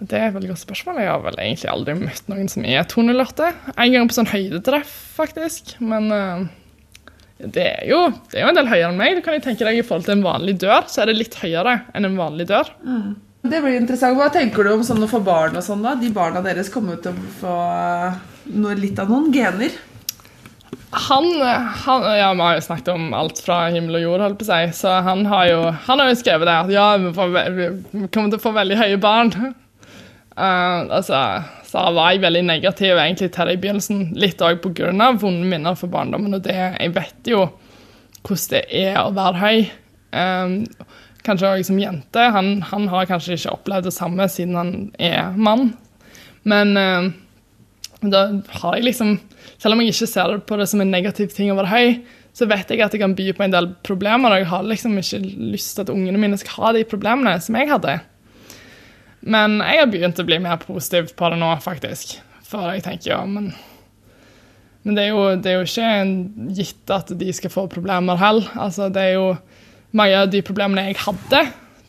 Det 0.00 0.16
er 0.16 0.30
et 0.30 0.34
veldig 0.36 0.54
godt 0.54 0.62
spørsmål. 0.62 1.02
Jeg 1.02 1.10
har 1.10 1.24
vel 1.24 1.42
egentlig 1.44 1.68
aldri 1.68 1.94
møtt 1.98 2.30
noen 2.32 2.48
som 2.48 2.64
er 2.64 2.86
208. 2.88 3.50
En 3.74 3.96
gang 3.96 4.08
på 4.08 4.16
sånn 4.16 4.30
høydetreff, 4.30 4.94
faktisk. 5.18 5.74
Men 5.84 6.08
uh, 6.08 6.46
det, 7.36 7.66
er 7.66 7.90
jo, 7.90 7.98
det 8.32 8.40
er 8.40 8.46
jo 8.46 8.52
en 8.54 8.60
del 8.62 8.70
høyere 8.70 8.92
enn 8.94 9.00
meg. 9.00 9.18
Du 9.18 9.24
kan 9.26 9.36
jo 9.36 9.44
tenke 9.44 9.66
deg 9.68 9.82
I 9.82 9.84
forhold 9.84 10.08
til 10.08 10.16
en 10.16 10.24
vanlig 10.24 10.56
dør, 10.62 10.88
så 10.88 11.04
er 11.04 11.12
det 11.12 11.18
litt 11.20 11.36
høyere 11.42 11.82
enn 11.92 12.08
en 12.08 12.16
vanlig 12.20 12.48
dør. 12.48 12.72
Det 13.40 13.60
blir 13.60 13.76
interessant. 13.76 14.16
Hva 14.16 14.30
tenker 14.32 14.64
du 14.64 14.74
om 14.74 14.82
sånn 14.84 15.04
å 15.04 15.10
få 15.10 15.22
barn 15.24 15.60
og 15.60 15.64
sånn, 15.64 15.84
da? 15.84 15.94
De 16.00 16.10
barna 16.16 16.42
deres 16.44 16.72
kommer 16.72 16.96
jo 16.96 17.04
til 17.06 17.14
å 17.14 17.30
få 17.40 17.60
noe, 18.56 18.76
litt 18.80 19.00
av 19.00 19.12
noen 19.12 19.30
gener. 19.36 19.76
Han, 20.90 21.26
han 21.84 22.04
Ja, 22.18 22.32
vi 22.34 22.42
har 22.42 22.56
jo 22.56 22.66
snakket 22.66 22.92
om 22.92 23.12
alt 23.14 23.40
fra 23.44 23.62
himmel 23.70 24.00
og 24.00 24.06
jord, 24.08 24.24
holdt 24.24 24.40
på 24.40 24.48
å 24.48 24.50
si. 24.50 24.76
Så 24.80 25.00
han 25.06 25.24
har 25.28 25.48
jo, 25.52 25.64
han 25.86 26.02
har 26.02 26.10
jo 26.10 26.20
skrevet 26.20 26.48
det 26.48 26.60
at 26.64 26.72
ja, 26.72 26.86
vi, 27.00 27.12
får, 27.16 27.34
vi 27.56 28.06
kommer 28.08 28.32
til 28.32 28.40
å 28.40 28.44
få 28.48 28.56
veldig 28.56 28.80
høye 28.80 29.00
barn. 29.00 29.34
Eh, 30.40 30.96
altså, 30.96 31.20
så 31.68 31.82
var 31.92 32.14
jeg 32.14 32.22
veldig 32.24 32.42
negativ 32.48 32.96
egentlig 32.96 33.30
til 33.34 33.48
det 33.48 33.56
i 33.56 33.60
begynnelsen. 33.60 34.00
Litt 34.18 34.40
òg 34.44 34.62
pga. 34.64 35.12
vonde 35.20 35.46
minner 35.46 35.76
fra 35.76 35.88
barndommen. 35.88 36.34
Og 36.34 36.44
det, 36.44 36.56
jeg 36.56 36.94
vet 36.96 37.32
jo 37.32 37.46
hvordan 38.24 38.50
det 38.52 38.64
er 38.70 39.00
å 39.02 39.12
være 39.16 39.40
høy. 39.40 39.70
Um, 40.10 40.54
kanskje 41.24 41.52
òg 41.54 41.64
som 41.64 41.78
jente. 41.80 42.20
Han, 42.36 42.62
han 42.62 42.88
har 42.88 43.08
kanskje 43.08 43.36
ikke 43.36 43.56
opplevd 43.58 43.90
det 43.90 43.96
samme 43.96 44.28
siden 44.28 44.56
han 44.56 44.72
er 44.98 45.36
mann. 45.36 45.74
Men 46.42 46.76
uh, 46.76 47.10
da 48.00 48.24
har 48.62 48.78
jeg 48.78 48.86
liksom 48.88 49.18
Selv 49.60 49.74
om 49.74 49.80
jeg 49.82 49.92
ikke 49.92 50.06
ser 50.08 50.38
på 50.48 50.56
det 50.56 50.66
som 50.70 50.80
en 50.80 50.88
negativ 50.88 51.34
ting 51.36 51.50
å 51.52 51.56
være 51.58 51.68
høy, 51.68 51.88
så 52.32 52.46
vet 52.48 52.70
jeg 52.72 52.80
at 52.80 52.94
jeg 52.94 53.02
kan 53.02 53.12
by 53.12 53.26
på 53.36 53.42
en 53.44 53.52
del 53.52 53.66
problemer. 53.84 54.32
Og 54.32 54.40
jeg 54.40 54.48
har 54.48 54.64
liksom 54.64 54.94
ikke 54.96 55.20
lyst 55.52 55.74
til 55.76 55.84
at 55.84 55.92
ungene 55.92 56.20
mine 56.20 56.38
skal 56.40 56.64
ha 56.64 56.70
de 56.78 56.86
problemene 56.88 57.34
som 57.44 57.58
jeg 57.58 57.68
hadde. 57.68 57.98
Men 59.20 59.58
jeg 59.60 59.82
har 59.82 59.90
begynt 59.92 60.20
å 60.20 60.26
bli 60.26 60.38
mer 60.40 60.60
positiv 60.62 61.12
på 61.16 61.30
det 61.32 61.38
nå, 61.40 61.50
faktisk. 61.64 62.16
For 62.50 62.72
jeg 62.74 62.84
tenker 62.86 63.12
ja, 63.12 63.24
men 63.28 63.52
Men 64.82 64.96
det 64.96 65.02
er 65.04 65.08
jo, 65.12 65.24
det 65.36 65.50
er 65.50 65.58
jo 65.58 65.66
ikke 65.68 66.54
gitt 66.56 66.90
at 66.90 67.10
de 67.20 67.32
skal 67.36 67.52
få 67.52 67.66
problemer 67.68 68.16
heller. 68.16 68.48
Altså, 68.56 68.88
det 68.88 69.02
er 69.10 69.18
jo 69.18 69.36
Mange 69.92 70.14
av 70.14 70.28
de 70.30 70.38
problemene 70.46 70.84
jeg 70.86 71.00
hadde, 71.02 71.38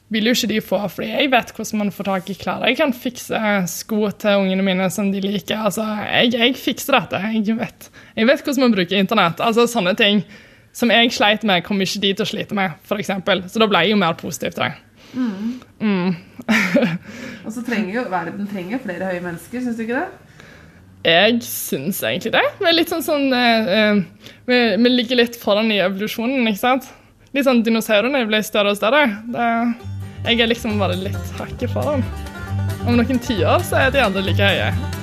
vil 0.10 0.26
jo 0.26 0.32
ikke 0.34 0.48
de 0.50 0.56
få, 0.66 0.80
fordi 0.90 1.12
jeg 1.12 1.30
vet 1.30 1.52
hvordan 1.54 1.80
man 1.84 1.92
får 1.94 2.08
tak 2.08 2.30
i 2.34 2.36
klær. 2.36 2.64
Jeg 2.66 2.80
kan 2.80 2.94
fikse 2.98 3.42
sko 3.70 4.10
til 4.18 4.42
ungene 4.42 4.66
mine 4.66 4.88
som 4.90 5.12
de 5.14 5.22
liker. 5.22 5.62
Altså, 5.70 5.86
jeg, 6.10 6.34
jeg 6.34 6.56
fikser 6.58 6.98
dette. 6.98 7.22
Jeg 7.38 7.58
vet, 7.60 7.92
jeg 8.18 8.28
vet 8.28 8.42
hvordan 8.42 8.66
man 8.66 8.74
bruker 8.74 8.98
internett. 8.98 9.44
Altså, 9.46 9.68
sånne 9.70 9.94
ting 10.00 10.24
som 10.74 10.92
jeg 10.92 11.14
sleit 11.14 11.46
med, 11.48 11.62
kommer 11.68 11.86
ikke 11.86 12.02
de 12.04 12.14
til 12.16 12.26
å 12.26 12.32
slite 12.32 12.58
med, 12.58 12.74
f.eks. 12.90 13.14
Så 13.54 13.62
da 13.62 13.70
ble 13.70 13.86
jeg 13.86 13.94
jo 13.94 14.02
mer 14.02 14.18
positiv 14.20 14.58
til 14.58 14.66
det. 14.66 14.74
Mm. 15.14 16.16
Og 17.46 17.54
så 17.54 17.64
trenger 17.68 17.94
jo 17.96 18.04
verden 18.12 18.50
trenger 18.50 18.82
flere 18.84 19.10
høye 19.12 19.24
mennesker, 19.24 19.64
syns 19.64 19.80
du 19.80 19.86
ikke 19.86 20.02
det? 20.02 20.32
Jeg 21.02 21.40
syns 21.48 22.04
egentlig 22.06 22.34
det. 22.36 22.44
Vi, 22.60 22.68
er 22.70 22.78
litt 22.78 22.92
sånn, 22.94 23.02
sånn, 23.06 23.32
eh, 23.34 23.72
eh, 23.78 24.34
vi, 24.46 24.60
vi 24.78 24.94
ligger 24.94 25.24
litt 25.24 25.40
foran 25.42 25.72
i 25.74 25.82
evolusjonen, 25.82 26.46
ikke 26.52 26.62
sant? 26.62 26.92
Litt 27.34 27.48
sånn 27.48 27.64
Dinosaurene 27.66 28.26
ble 28.30 28.44
større 28.46 28.76
og 28.76 28.80
større. 28.80 29.08
Det, 29.34 29.50
jeg 30.28 30.44
er 30.44 30.52
liksom 30.52 30.78
bare 30.82 31.00
litt 31.02 31.36
hakket 31.40 31.74
foran. 31.74 32.06
Om 32.86 32.98
noen 33.02 33.22
tiår 33.26 33.66
så 33.66 33.88
er 33.88 33.94
de 33.96 34.06
andre 34.06 34.28
like 34.30 34.54
høye. 34.54 35.00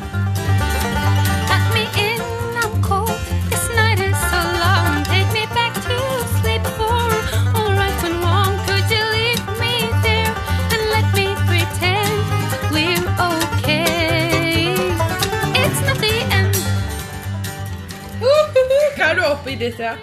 Hva 19.48 19.54
er 19.54 19.56
du 19.56 19.56
oppe 19.56 19.56
i 19.56 19.56
ditt, 19.56 19.78
ja? 19.80 19.96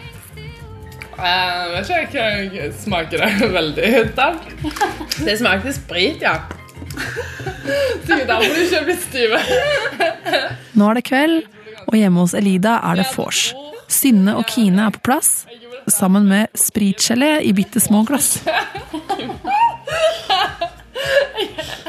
Jeg 1.15 1.69
vet 1.71 1.89
ikke, 2.09 2.23
jeg 2.55 2.71
smaker 2.81 3.21
det 3.21 3.49
veldig 3.59 3.89
sterkt. 4.11 4.47
Det 5.21 5.35
smakte 5.39 5.73
sprit, 5.75 6.21
ja. 6.25 6.39
Sikkert 8.05 8.27
derfor 8.31 8.49
du 8.49 8.61
ikke 8.63 8.79
er 8.79 8.87
blitt 8.87 9.03
stiv. 9.05 9.29
Nå 10.75 10.89
er 10.89 10.93
det 10.97 11.05
kveld, 11.07 11.37
og 11.85 11.97
hjemme 11.99 12.25
hos 12.25 12.33
Elida 12.37 12.79
er 12.89 12.95
det 13.01 13.07
vors. 13.13 13.53
Synne 13.91 14.33
og 14.39 14.49
Kine 14.49 14.87
er 14.87 14.95
på 14.95 15.03
plass, 15.05 15.45
sammen 15.93 16.25
med 16.25 16.49
spritgelé 16.57 17.37
i 17.45 17.53
bitte 17.53 17.79
små 17.83 18.01
glass. 18.07 18.39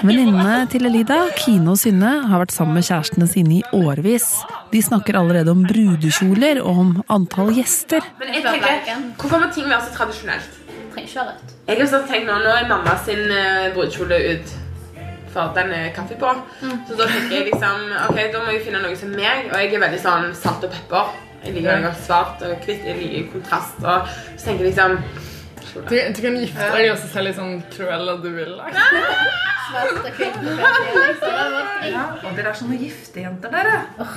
Venninnene 0.07 0.67
til 0.71 0.87
Elida, 0.87 1.17
Kine 1.35 1.73
og 1.73 1.81
Synne, 1.81 2.11
har 2.31 2.43
vært 2.43 2.53
sammen 2.55 2.79
med 2.79 2.87
kjærestene 2.87 3.27
sine 3.27 3.57
i 3.57 3.63
årevis. 3.75 4.29
De 4.71 4.83
snakker 4.83 5.19
allerede 5.19 5.51
om 5.51 5.65
brudekjoler 5.67 6.61
og 6.63 6.79
om 6.83 6.93
antall 7.11 7.51
gjester. 7.57 8.07
Men 8.21 8.31
jeg 8.37 8.45
tenker, 8.47 9.03
Hvorfor 9.19 9.43
må 9.43 9.51
ting 9.55 9.67
være 9.67 9.83
så 9.89 9.97
tradisjonelt? 9.97 10.63
Trenger 10.95 11.09
ikke 11.09 11.19
være 11.19 11.33
rødt. 11.33 11.57
Jeg 11.67 11.91
har 11.91 12.07
tenkt 12.13 12.31
Nå 12.31 12.39
nå 12.45 12.55
er 12.55 12.71
mamma 12.71 12.95
sin 13.03 13.27
uh, 13.27 13.75
brudekjole 13.75 14.23
ut 14.31 14.57
for 15.37 15.53
den 15.57 15.73
er 15.77 15.93
kaffe 15.93 16.17
på. 16.17 16.31
Så 16.89 16.97
da 16.97 17.07
tenker 17.11 17.37
jeg 17.37 17.49
liksom 17.51 17.91
Ok, 18.07 18.19
da 18.33 18.41
må 18.45 18.55
jeg 18.55 18.63
finne 18.65 18.81
noe 18.85 18.97
som 18.97 19.11
meg. 19.13 19.51
Og 19.51 19.59
jeg 19.61 19.75
er 19.75 19.83
veldig 19.83 20.01
sånn 20.01 20.31
salt 20.39 20.65
og 20.65 20.73
pepper. 20.73 21.17
Jeg 21.45 21.59
liker 21.59 21.91
svart 22.07 22.45
og 22.47 22.55
hvitt. 22.65 22.87
Jeg 22.87 22.97
liker 23.03 23.33
kontrast. 23.35 23.83
Og 23.83 24.15
så 24.37 24.47
tenker 24.47 24.65
jeg 24.65 24.73
liksom 24.73 25.01
Du, 25.77 25.95
du 26.17 26.21
kan 26.23 26.37
gifte 26.41 26.69
deg 26.73 26.91
og 26.93 26.99
se 27.03 27.23
litt 27.27 27.37
sånn 27.37 27.59
Cruella 27.75 28.17
du 28.23 28.31
vil. 28.37 28.55
Ja. 31.87 32.03
Og 32.23 32.37
dere 32.37 32.51
er 32.53 32.57
sånne 32.57 32.77
giftejenter, 32.81 33.51
dere. 33.51 33.73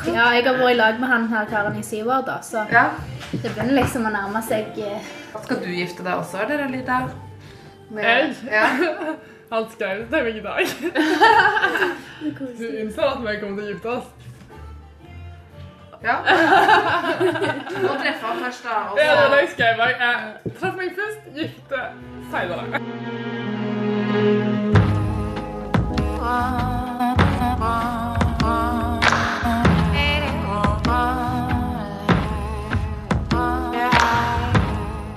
Ja, 0.07 0.27
jeg 0.35 0.43
har 0.45 0.57
vært 0.59 0.73
i 0.73 0.77
lag 0.77 0.99
med 1.01 1.09
han 1.09 1.25
her 1.31 1.47
karen 1.49 1.77
i 1.79 1.83
syv 1.85 2.07
år, 2.13 2.21
da, 2.27 2.35
så 2.45 2.65
Ja. 2.71 2.83
det 3.31 3.41
begynner 3.55 3.73
liksom 3.81 4.05
å 4.05 4.11
nærme 4.13 4.41
seg 4.45 4.77
eh, 4.77 5.01
Skal 5.43 5.59
du 5.63 5.69
gifte 5.73 6.03
deg 6.05 6.13
også, 6.21 6.37
eller 6.45 6.69
Lida? 6.69 6.99
Jeg? 7.97 8.35
Ja. 8.51 8.65
Han 9.49 9.65
skrev 9.73 10.03
det 10.03 10.07
til 10.13 10.23
meg 10.23 10.35
i 10.37 10.45
dag. 10.45 10.63
Du 12.59 12.65
innser 12.67 13.03
at 13.09 13.21
vi 13.23 13.37
kommer 13.41 13.55
til 13.57 13.65
å 13.65 13.69
gifte 13.73 13.89
oss? 13.97 14.07
Ja. 16.03 16.15
Må 17.87 17.93
treffe 18.01 18.25
han 18.25 18.43
først, 18.43 18.63
da. 18.63 18.69
Og 18.91 18.97
er 18.99 19.15
det 19.15 19.31
husker 19.31 19.39
jeg 19.39 19.49
skrev. 19.55 19.81
Jeg 19.99 20.55
traff 20.59 20.75
meg 20.79 20.95
først, 20.99 21.21
gifte 21.35 21.81
senere. 22.31 22.63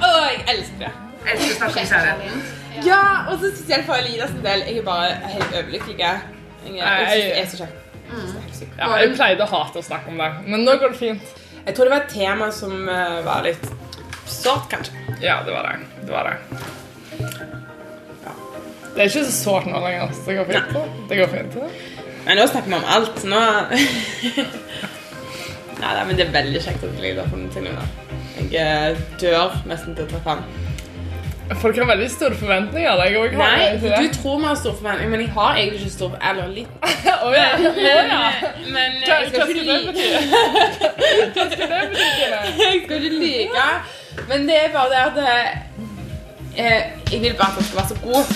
Å, 0.03 0.11
jeg 0.31 0.45
elsker 0.55 0.79
det. 0.85 0.93
elsker 1.37 1.61
første. 1.61 2.17
Ja, 2.87 3.03
og 3.29 3.39
så 3.39 3.53
spesielt 3.55 3.87
for 3.87 3.95
Elida 4.01 4.27
del. 4.49 4.67
Jeg 4.67 4.83
er 4.83 4.91
bare 4.91 5.15
helt 5.37 5.57
overlykkelig. 5.61 5.99
Jeg, 5.99 6.21
jeg, 6.67 6.77
jeg 6.77 7.41
er 7.43 7.49
så 7.55 7.63
kjekt. 7.63 7.82
Sykt. 8.63 8.75
Ja, 8.79 8.91
jeg 9.03 9.15
pleide 9.17 9.47
å 9.47 9.51
hate 9.51 9.81
å 9.81 9.87
snakke 9.87 10.13
om 10.13 10.21
det, 10.23 10.29
men 10.47 10.63
nå 10.67 10.77
går 10.79 10.95
det 10.95 11.01
fint. 11.01 11.33
Jeg 11.63 11.75
tror 11.77 11.89
det 11.89 11.95
var 11.95 12.05
et 12.05 12.13
tema 12.15 12.51
som 12.55 12.89
eh, 12.91 13.19
var 13.27 13.45
litt 13.47 13.67
sårt, 14.27 14.69
kanskje. 14.71 14.95
Ja, 15.23 15.41
det 15.47 15.55
var 15.55 15.69
det. 15.69 15.75
Det 16.07 16.13
var 16.15 16.31
det. 16.31 16.37
Ja. 18.23 18.35
Det 18.95 19.05
er 19.05 19.11
ikke 19.11 19.27
så 19.29 19.35
sårt 19.37 19.69
nå 19.71 19.83
lenger, 19.83 20.15
så 20.15 20.27
det 20.31 20.39
går 20.41 20.51
fint. 20.51 20.71
Det 21.11 21.21
går 21.21 21.31
fint. 21.37 21.59
Men 22.23 22.39
nå 22.39 22.47
snakker 22.51 22.71
vi 22.71 22.79
om 22.79 22.91
alt. 22.97 23.23
Nå 23.27 23.43
Nei, 25.83 25.93
nei, 25.97 26.03
men 26.07 26.15
det 26.15 26.29
er 26.29 26.35
veldig 26.37 26.61
kjekt 26.63 26.85
at 26.87 26.99
Elida 27.01 27.25
har 27.25 27.31
funnet 27.33 27.57
seg 27.57 27.65
noe. 27.67 27.87
Jeg 28.53 28.93
eh, 28.95 29.01
dør 29.19 29.57
nesten 29.67 29.97
til 29.99 30.07
å 30.07 30.11
treffe 30.13 30.37
han. 30.37 30.45
Folk 31.61 31.77
har 31.79 31.87
veldig 31.91 32.09
store 32.11 32.35
forventninger. 32.39 33.03
Jeg 33.05 33.19
også 33.19 33.37
har 33.37 33.57
Nei, 33.57 33.67
det. 33.83 33.93
du 33.99 34.15
tror 34.23 34.39
vi 34.39 34.45
har 34.47 34.55
store 34.61 34.77
forventninger, 34.77 35.11
men 35.11 35.21
jeg 35.25 35.31
har 35.37 35.57
egentlig 35.57 35.81
ikke 35.81 35.95
store 35.97 36.21
Eller 36.31 36.49
litt. 36.49 36.69
oh, 37.27 37.35
ja. 37.35 37.49
Å 37.59 37.73
ja. 37.83 38.23
Men 38.73 38.97
eh, 38.99 39.09
Hva 39.09 39.19
jeg 39.21 39.33
skal 39.33 39.53
ikke 39.53 39.67
like? 39.69 39.93
Hva 41.35 41.45
skal 41.53 41.67
det 41.67 41.83
bety? 41.93 42.07
Jeg 42.23 42.55
skal 42.57 42.73
ikke 42.79 43.01
like 43.19 43.67
Men 44.31 44.49
det 44.49 44.57
er 44.63 44.73
bare 44.75 44.89
det 44.93 45.03
at 45.09 45.21
eh, 46.57 46.81
Jeg 47.13 47.21
vil 47.27 47.37
bare 47.39 47.53
at 47.53 47.61
han 47.61 47.69
skal 47.69 47.83
være 47.83 47.93
så 47.93 48.01
god. 48.07 48.35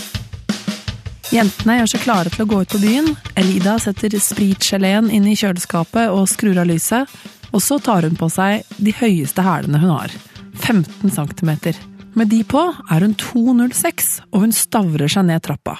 Jentene 1.35 1.81
gjør 1.81 1.91
seg 1.91 2.05
klare 2.07 2.31
til 2.33 2.45
å 2.45 2.49
gå 2.53 2.61
ut 2.63 2.71
på 2.77 2.79
byen. 2.85 3.11
Elida 3.39 3.75
setter 3.83 4.15
spritgeleen 4.23 5.11
inn 5.11 5.27
i 5.27 5.35
kjøleskapet 5.37 6.13
og 6.15 6.29
skrur 6.31 6.61
av 6.63 6.69
lyset. 6.71 7.11
Og 7.51 7.63
så 7.63 7.81
tar 7.83 8.07
hun 8.07 8.17
på 8.19 8.29
seg 8.31 8.67
de 8.79 8.95
høyeste 9.01 9.43
hælene 9.43 9.81
hun 9.83 9.91
har. 9.97 10.15
15 10.63 11.11
cm. 11.13 11.53
Med 12.17 12.31
de 12.33 12.39
på 12.49 12.61
er 12.73 13.05
hun 13.05 13.13
2,06, 13.21 14.07
og 14.33 14.47
hun 14.47 14.53
stavrer 14.57 15.11
seg 15.13 15.27
ned 15.29 15.43
trappa. 15.45 15.75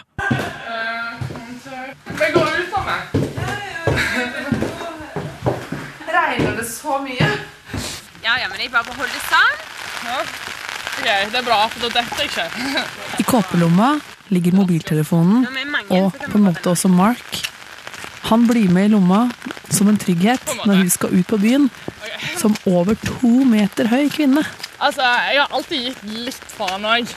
Vi 2.19 2.29
går 2.35 2.51
ut 2.59 2.75
sammen? 2.75 2.85
meg. 2.91 3.23
Regner 6.13 6.59
det 6.59 6.67
så 6.69 6.99
mye? 7.07 7.31
Ja, 8.21 8.37
ja, 8.43 8.51
men 8.51 8.61
jeg 8.61 8.69
bare 8.75 8.85
beholder 8.85 9.25
sand. 9.31 9.65
sånn. 10.03 10.13
Ja. 10.13 10.21
Okay, 10.97 11.25
det 11.33 11.41
er 11.41 11.49
bra, 11.49 11.59
for 11.73 11.87
da 11.87 12.03
detter 12.03 12.23
jeg 12.25 12.29
ikke. 12.35 12.85
I 13.21 13.27
kåpelomma 13.33 13.89
ligger 14.33 14.61
mobiltelefonen, 14.61 15.49
og 15.89 16.21
på 16.21 16.37
en 16.37 16.47
måte 16.51 16.73
også 16.73 16.93
Mark. 16.93 17.41
Han 18.29 18.45
blir 18.49 18.69
med 18.73 18.91
i 18.91 18.93
lomma 18.93 19.25
som 19.73 19.89
en 19.89 19.97
trygghet 20.01 20.45
når 20.67 20.83
hun 20.83 20.93
skal 20.93 21.17
ut 21.17 21.29
på 21.33 21.41
byen, 21.41 21.69
som 22.37 22.57
over 22.69 22.97
to 23.07 23.45
meter 23.49 23.89
høy 23.89 24.09
kvinne. 24.13 24.45
Altså, 24.87 25.03
jeg 25.03 25.41
har 25.41 25.55
alltid 25.57 25.81
gitt 25.89 26.03
litt 26.15 26.53
faen 26.55 26.85
òg. 26.87 27.09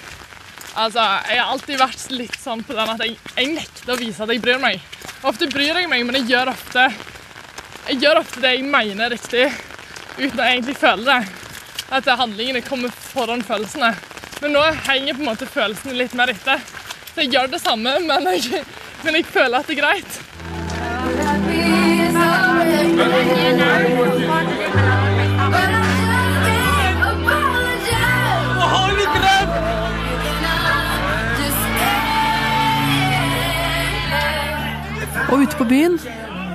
Altså, 0.80 1.04
jeg 1.30 1.38
har 1.38 1.52
alltid 1.54 1.78
vært 1.78 2.06
litt 2.16 2.38
sånn 2.42 2.64
på 2.66 2.74
den 2.74 2.94
at 2.96 3.02
jeg, 3.04 3.18
jeg 3.36 3.52
nekter 3.54 3.94
å 3.94 3.98
vise 4.00 4.24
at 4.26 4.32
jeg 4.34 4.42
bryr 4.42 4.62
meg. 4.64 4.82
Ofte 5.30 5.50
bryr 5.52 5.78
jeg 5.78 5.90
meg, 5.92 6.06
men 6.08 6.16
jeg 6.18 6.30
gjør 6.32 6.54
ofte 6.54 6.88
Jeg 7.90 7.98
gjør 8.02 8.20
ofte 8.22 8.42
det 8.42 8.52
jeg 8.56 8.66
mener 8.70 9.06
er 9.06 9.14
riktig, 9.16 9.46
uten 10.18 10.40
å 10.40 10.48
egentlig 10.48 10.76
føle 10.78 11.06
det. 11.06 11.22
At 11.94 12.10
handlingene 12.22 12.62
kommer 12.66 12.94
foran 12.94 13.46
følelsene. 13.46 13.92
Men 14.42 14.54
nå 14.56 14.62
henger 14.88 15.18
på 15.18 15.24
en 15.24 15.30
måte 15.30 15.50
følelsene 15.50 15.98
litt 15.98 16.14
mer 16.18 16.34
etter. 16.34 16.62
Så 17.14 17.22
jeg 17.26 17.34
gjør 17.34 17.48
det 17.54 17.62
samme, 17.62 17.92
men 18.06 18.30
jeg, 18.34 18.64
men 19.04 19.20
jeg 19.20 19.26
føler 19.30 19.58
at 19.62 19.70
det 19.70 19.78
er 19.78 19.82
greit. 19.84 20.12
Og 35.30 35.44
ute 35.44 35.58
på 35.60 35.66
byen, 35.70 36.00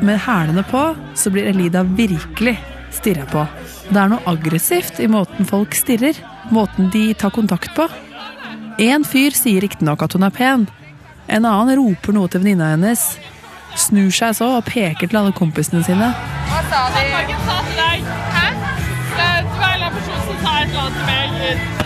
med 0.02 0.18
hælene 0.18 0.64
på, 0.66 0.82
så 1.14 1.30
blir 1.30 1.46
Elida 1.48 1.82
virkelig 1.82 2.56
stirra 2.92 3.26
på. 3.30 3.44
Det 3.88 4.00
er 4.00 4.10
noe 4.10 4.24
aggressivt 4.26 4.98
i 5.00 5.06
måten 5.10 5.46
folk 5.46 5.76
stirrer, 5.76 6.18
måten 6.54 6.90
de 6.92 7.12
tar 7.18 7.32
kontakt 7.34 7.74
på. 7.76 7.87
En 8.82 9.04
fyr 9.06 9.37
sier 9.37 9.62
riktignok 9.62 10.02
at 10.02 10.16
hun 10.16 10.26
er 10.26 10.34
pen. 10.34 10.66
En 11.30 11.46
annen 11.46 11.78
roper 11.78 12.16
noe 12.16 12.28
til 12.28 12.42
venninna 12.42 12.72
hennes, 12.74 13.04
snur 13.78 14.10
seg 14.14 14.34
så 14.38 14.50
og 14.58 14.66
peker 14.66 15.06
til 15.06 15.20
alle 15.20 15.34
kompisene 15.37 15.84
sine. 15.87 16.10
Hva 16.50 16.62
sa 16.70 16.84
de? 16.94 17.04
Noen 17.14 17.46
sa 17.46 17.60
til 17.68 17.80
deg. 17.80 18.10
Hæ? 18.34 18.46
Det 19.14 19.60
var 19.60 19.78
en 19.78 19.98
person 19.98 20.22
som 20.26 20.40
sa 20.42 20.56
et 20.58 20.68
eller 20.68 20.82
annet 20.82 20.98
til 20.98 21.06
meg, 21.08 21.28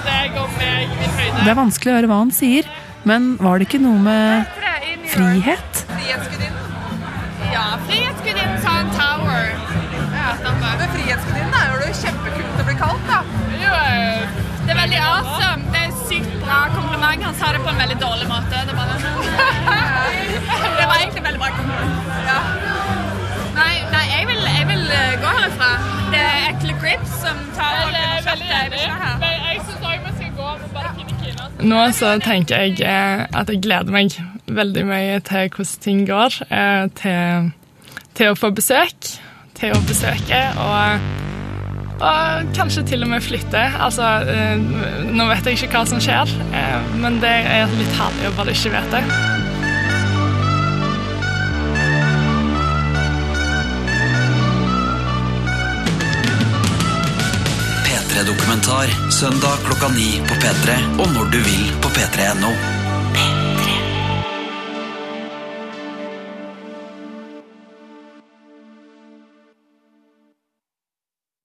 deg 0.08 0.40
og 0.40 0.56
meg 0.56 0.84
i 0.88 1.10
høyde. 1.18 1.42
Det 1.44 1.52
er 1.52 1.60
vanskelig 1.60 1.92
å 1.92 1.98
høre 1.98 2.12
hva 2.12 2.22
han 2.24 2.34
sier, 2.34 2.70
Men 3.08 3.36
var 3.40 3.60
det 3.60 3.68
ikke 3.68 3.78
noe 3.80 4.00
med 4.02 4.48
frihet? 5.14 5.84
Ja, 7.58 7.78
Frihetsgudinnen 7.88 8.60
sa 8.62 8.72
en 8.80 8.90
tower. 8.90 9.46
Men 10.42 10.88
Frihetsgudinnen 10.94 11.54
er 11.60 11.72
jo 11.72 11.88
kjempekult 12.00 12.60
å 12.62 12.66
bli 12.68 12.76
kalt, 12.78 13.08
da. 13.08 13.18
Det 14.68 14.74
er 14.74 14.78
veldig 14.78 15.00
awesome. 15.02 15.64
Det 15.72 15.80
er 15.80 15.96
sykt 16.06 16.36
bra 16.44 16.58
kompliment. 16.76 17.24
Han 17.26 17.34
sa 17.40 17.50
det 17.56 17.64
på 17.64 17.72
en 17.72 17.82
veldig 17.82 17.98
dårlig 18.04 18.28
måte. 18.30 18.62
Det, 18.68 18.76
bare, 18.78 18.94
det 20.78 20.86
var 20.86 20.96
egentlig 21.00 21.24
veldig 21.26 21.42
bra 21.42 21.50
kompliment. 21.56 21.98
Nei, 23.58 23.74
nei 23.90 24.06
jeg, 24.12 24.30
vil, 24.30 24.48
jeg 24.54 24.70
vil 24.70 24.86
eh, 25.00 25.12
gå 25.24 25.34
herifra. 25.40 25.74
Det 26.14 26.24
er 26.30 26.48
ekle 26.52 26.80
grips 26.84 27.20
som 27.26 27.44
tar 27.58 27.88
skjørtet. 27.90 28.48
Jeg 28.54 28.74
vil 28.76 28.86
ikke 28.86 29.02
her. 29.02 29.30
Jeg 29.50 29.62
syns 29.66 29.82
òg 29.82 29.98
vi 30.06 30.16
skal 30.20 30.34
gå 30.38 30.50
og 30.54 30.66
bare 30.78 30.94
finne 31.00 31.22
Kina. 31.24 31.52
Nå 31.74 31.84
så 31.98 32.14
tenker 32.22 32.68
jeg 32.68 32.86
eh, 32.86 33.26
at 33.26 33.50
jeg 33.50 33.66
gleder 33.66 33.98
meg 33.98 34.14
veldig 34.54 34.84
mye 34.88 35.20
til 35.26 35.48
hvordan 35.54 35.80
ting 35.84 36.04
går. 36.08 36.38
eh, 36.50 36.84
Til, 37.00 37.50
til 38.18 38.32
å 38.32 38.36
få 38.38 38.50
besøk, 38.54 39.10
til 39.58 39.72
å 39.74 39.80
besøke 39.86 40.40
og, 40.58 41.08
og 42.02 42.52
kanskje 42.56 42.84
til 42.92 43.02
og 43.06 43.10
med 43.12 43.22
flytte. 43.22 43.64
Altså, 43.78 44.08
eh, 44.26 44.58
nå 45.12 45.26
vet 45.30 45.46
jeg 45.50 45.58
ikke 45.60 45.72
hva 45.78 45.84
som 45.90 46.00
skjer, 46.02 46.30
eh, 46.52 46.92
men 47.02 47.20
det 47.22 47.34
er 47.58 47.66
litt 47.78 47.94
herlig 47.98 48.30
å 48.32 48.36
bare 48.38 48.54
ikke 48.56 48.74
vite. 48.76 49.04
P3 57.84 58.24
Dokumentar 58.26 58.88
søndag 59.10 59.56
klokka 59.66 59.88
ni 59.88 60.08
på 60.28 60.34
P3 60.42 60.76
og 61.02 61.08
når 61.14 61.30
du 61.32 61.38
vil 61.44 61.66
på 61.82 61.88
p3.no. 61.96 62.52